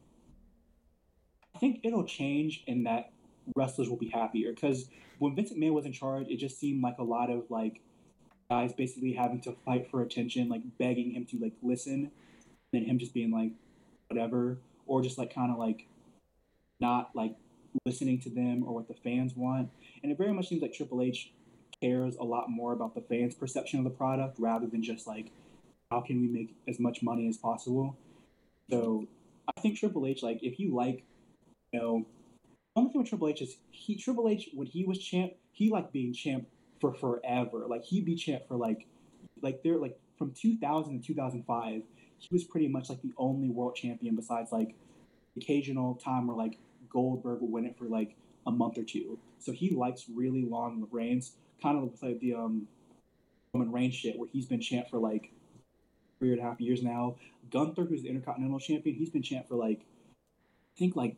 [1.58, 3.10] I think it'll change in that
[3.56, 4.88] wrestlers will be happier because
[5.18, 7.80] when Vince McMahon was in charge, it just seemed like a lot of like
[8.48, 12.12] guys basically having to fight for attention, like begging him to like listen,
[12.72, 13.50] and him just being like
[14.06, 15.88] whatever, or just like kind of like
[16.78, 17.34] not like
[17.84, 19.68] listening to them or what the fans want.
[20.04, 21.32] And it very much seems like Triple H
[21.82, 25.32] cares a lot more about the fans' perception of the product rather than just like
[25.90, 27.96] how can we make as much money as possible.
[28.70, 29.08] So
[29.48, 31.02] I think Triple H, like if you like,
[31.72, 32.06] you know,
[32.76, 35.92] only thing with Triple H is he Triple H when he was champ, he liked
[35.92, 36.46] being champ
[36.80, 37.66] for forever.
[37.68, 38.86] Like he'd be champ for like
[39.42, 41.82] like they're like from 2000 to 2005,
[42.18, 44.74] he was pretty much like the only world champion besides like
[45.36, 46.58] occasional time where like
[46.88, 48.16] Goldberg would win it for like
[48.46, 49.18] a month or two.
[49.38, 52.66] So he likes really long reigns, kind of like the um
[53.54, 55.32] Roman Reigns shit where he's been champ for like
[56.18, 57.16] three and a half years now.
[57.50, 61.16] Gunther, who's the Intercontinental Champion, he's been champ for like I think like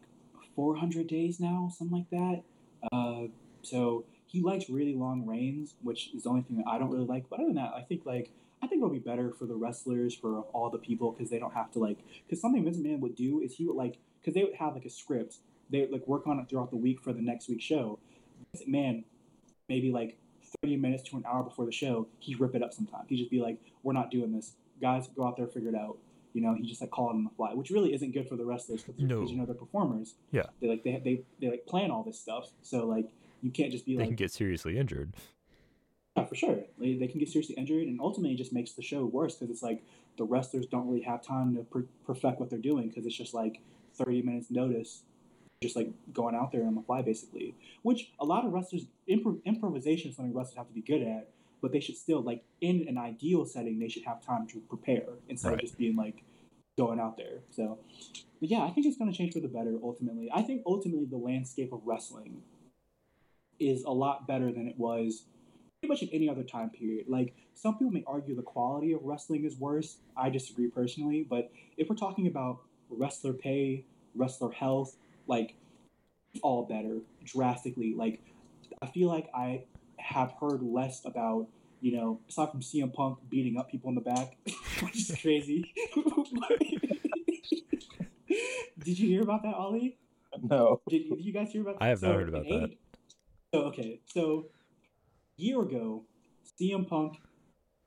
[0.61, 2.43] 400 days now, something like that.
[2.93, 3.29] Uh,
[3.63, 7.07] so he likes really long reigns, which is the only thing that I don't really
[7.07, 7.31] like.
[7.31, 8.31] But other than that, I think like
[8.63, 11.55] I think it'll be better for the wrestlers, for all the people, because they don't
[11.55, 12.01] have to like.
[12.27, 14.85] Because something Vince McMahon would do is he would like because they would have like
[14.85, 15.37] a script.
[15.71, 17.99] They would like work on it throughout the week for the next week's show.
[18.53, 19.03] Vince
[19.71, 20.19] maybe like
[20.63, 23.09] 30 minutes to an hour before the show, he'd rip it up sometimes.
[23.09, 25.09] He'd just be like, "We're not doing this, guys.
[25.09, 25.97] Go out there, figure it out."
[26.33, 28.37] You know, he just like called them on the fly, which really isn't good for
[28.37, 29.23] the wrestlers because No.
[29.27, 30.15] you know they're performers.
[30.31, 30.47] Yeah.
[30.61, 33.11] They like they they they like plan all this stuff, so like
[33.43, 35.15] you can't just be They like can get seriously injured.
[36.17, 36.59] yeah, for sure.
[36.79, 39.51] They, they can get seriously injured, and ultimately it just makes the show worse because
[39.51, 39.83] it's like
[40.19, 43.33] the wrestlers don't really have time to per- perfect what they're doing because it's just
[43.35, 43.61] like
[43.95, 45.03] 30 minutes notice,
[45.63, 47.55] just like going out there on the fly basically.
[47.83, 51.31] Which a lot of wrestlers, impro- improvisation is something wrestlers have to be good at,
[51.61, 55.05] but they should still, like, in an ideal setting, they should have time to prepare
[55.29, 55.55] instead Right.
[55.57, 56.23] of just being like
[56.79, 57.41] going out there.
[57.51, 57.79] So,
[58.41, 60.31] but yeah, I think it's going to change for the better ultimately.
[60.33, 62.43] I think ultimately the landscape of wrestling
[63.59, 65.25] is a lot better than it was
[65.81, 67.07] pretty much in any other time period.
[67.09, 69.99] Like some people may argue the quality of wrestling is worse.
[70.17, 73.85] I disagree personally, but if we're talking about wrestler pay,
[74.15, 74.97] wrestler health,
[75.27, 75.55] like
[76.43, 77.95] all better drastically.
[77.95, 78.21] Like
[78.83, 79.65] I feel like I
[80.11, 81.47] have heard less about
[81.81, 84.37] you know aside from CM Punk beating up people in the back,
[84.83, 85.73] which is crazy.
[88.79, 89.99] Did you hear about that, Ollie?
[90.43, 90.81] No.
[90.89, 91.79] Did, did you guys hear about?
[91.79, 91.85] that?
[91.85, 92.71] I have not so heard about in that.
[92.71, 92.77] A-
[93.55, 94.47] So okay, so
[95.39, 96.05] a year ago,
[96.61, 97.17] CM Punk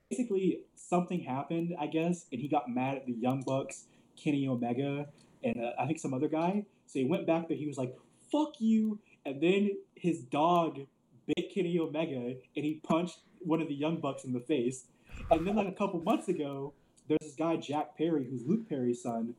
[0.09, 3.85] basically something happened, I guess, and he got mad at the Young Bucks,
[4.21, 5.07] Kenny Omega,
[5.43, 6.65] and uh, I think some other guy.
[6.85, 7.57] So he went back there.
[7.57, 7.95] He was like,
[8.31, 10.79] "Fuck you!" And then his dog
[11.27, 14.85] bit Kenny Omega, and he punched one of the Young Bucks in the face.
[15.31, 16.73] And then, like a couple months ago,
[17.07, 19.35] there's this guy Jack Perry, who's Luke Perry's son.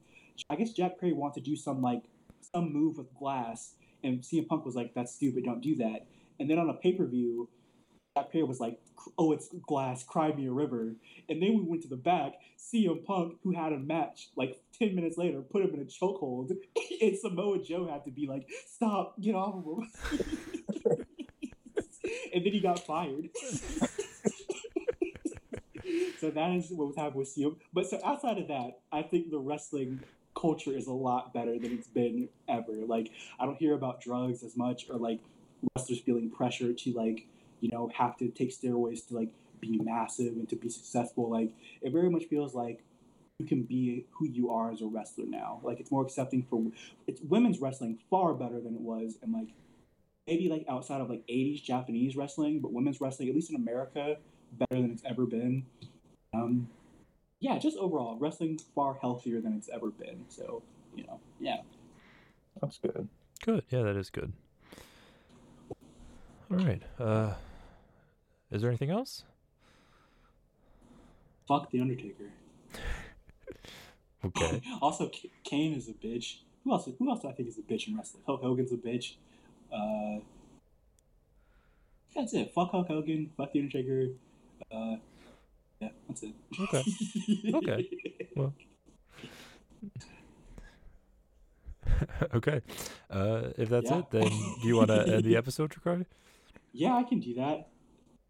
[0.51, 2.03] I guess Jack Perry wanted to do some like
[2.41, 5.45] some move with glass, and CM Punk was like, "That's stupid.
[5.45, 6.07] Don't do that."
[6.39, 7.49] And then on a pay per view,
[8.17, 8.81] Jack Perry was like,
[9.19, 10.05] "Oh, it's glass.
[10.05, 10.97] Cry me a river."
[11.29, 12.35] And then we went to the back.
[12.59, 16.51] CM Punk, who had a match like ten minutes later, put him in a chokehold,
[17.01, 20.39] and Samoa Joe had to be like, "Stop, get off of him."
[22.35, 23.31] and then he got fired.
[26.19, 27.57] so that is what was happening with CM.
[27.73, 30.01] But so outside of that, I think the wrestling
[30.39, 32.73] culture is a lot better than it's been ever.
[32.87, 35.21] Like I don't hear about drugs as much or like
[35.77, 37.27] wrestlers feeling pressure to like,
[37.61, 39.31] you know, have to take steroids to like
[39.61, 41.31] be massive and to be successful.
[41.31, 42.83] Like it very much feels like
[43.39, 45.61] you can be who you are as a wrestler now.
[45.63, 46.65] Like it's more accepting for
[47.07, 49.49] it's women's wrestling far better than it was and like
[50.27, 54.17] maybe like outside of like 80s Japanese wrestling, but women's wrestling, at least in America,
[54.53, 55.67] better than it's ever been.
[56.33, 56.69] Um,
[57.41, 60.25] yeah, just overall, wrestling far healthier than it's ever been.
[60.29, 60.63] So,
[60.95, 61.59] you know, yeah.
[62.61, 63.09] That's good.
[63.45, 63.65] Good.
[63.69, 64.33] Yeah, that is good.
[66.51, 66.83] All right.
[66.99, 67.35] Uh,
[68.51, 69.25] is there anything else?
[71.47, 72.31] Fuck the Undertaker.
[74.25, 74.63] Okay.
[74.81, 76.39] also, K- Kane is a bitch.
[76.65, 76.89] Who else?
[76.99, 78.23] Who else do I think is a bitch in wrestling?
[78.27, 79.17] Hulk Hogan's a bitch.
[79.73, 80.21] Uh,
[82.15, 82.53] that's it.
[82.55, 83.31] Fuck Hulk Hogan.
[83.37, 84.07] Fuck the Undertaker.
[84.73, 84.97] Uh,
[85.81, 86.35] yeah, that's it.
[86.61, 86.83] Okay.
[87.55, 87.89] Okay.
[88.37, 88.53] Well.
[92.35, 92.61] okay.
[93.11, 93.99] Uh, if that's Yeah.
[93.99, 96.07] it, then do you want to end the episode, Tricari?
[96.73, 97.69] Yeah, I can do that.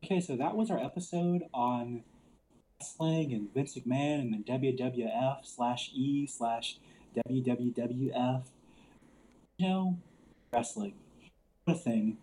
[0.05, 2.03] Okay, so that was our episode on
[2.81, 6.77] wrestling and Vince McMahon and the WWF slash E slash
[7.27, 8.43] WWWF.
[9.59, 9.99] You know,
[10.53, 10.95] wrestling.
[11.65, 12.19] What a thing.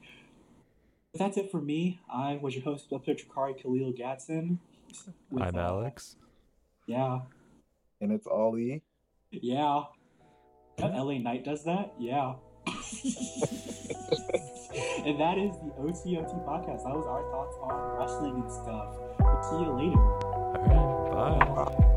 [1.11, 1.99] But that's it for me.
[2.11, 3.13] I was your host, Dr.
[3.13, 4.57] Trikari Khalil Gatson.
[5.29, 6.15] with, I'm uh, Alex.
[6.87, 7.21] Yeah.
[7.99, 8.81] And it's Ollie.
[9.31, 9.83] Yeah.
[10.79, 11.93] Yeah, LA Knight does that?
[11.99, 12.33] Yeah.
[15.05, 16.83] and that is the OTOT podcast.
[16.83, 18.95] That was our thoughts on wrestling and stuff.
[19.19, 19.99] We'll see you later.
[19.99, 21.39] All right.
[21.39, 21.65] Bye.
[21.65, 21.87] Bye.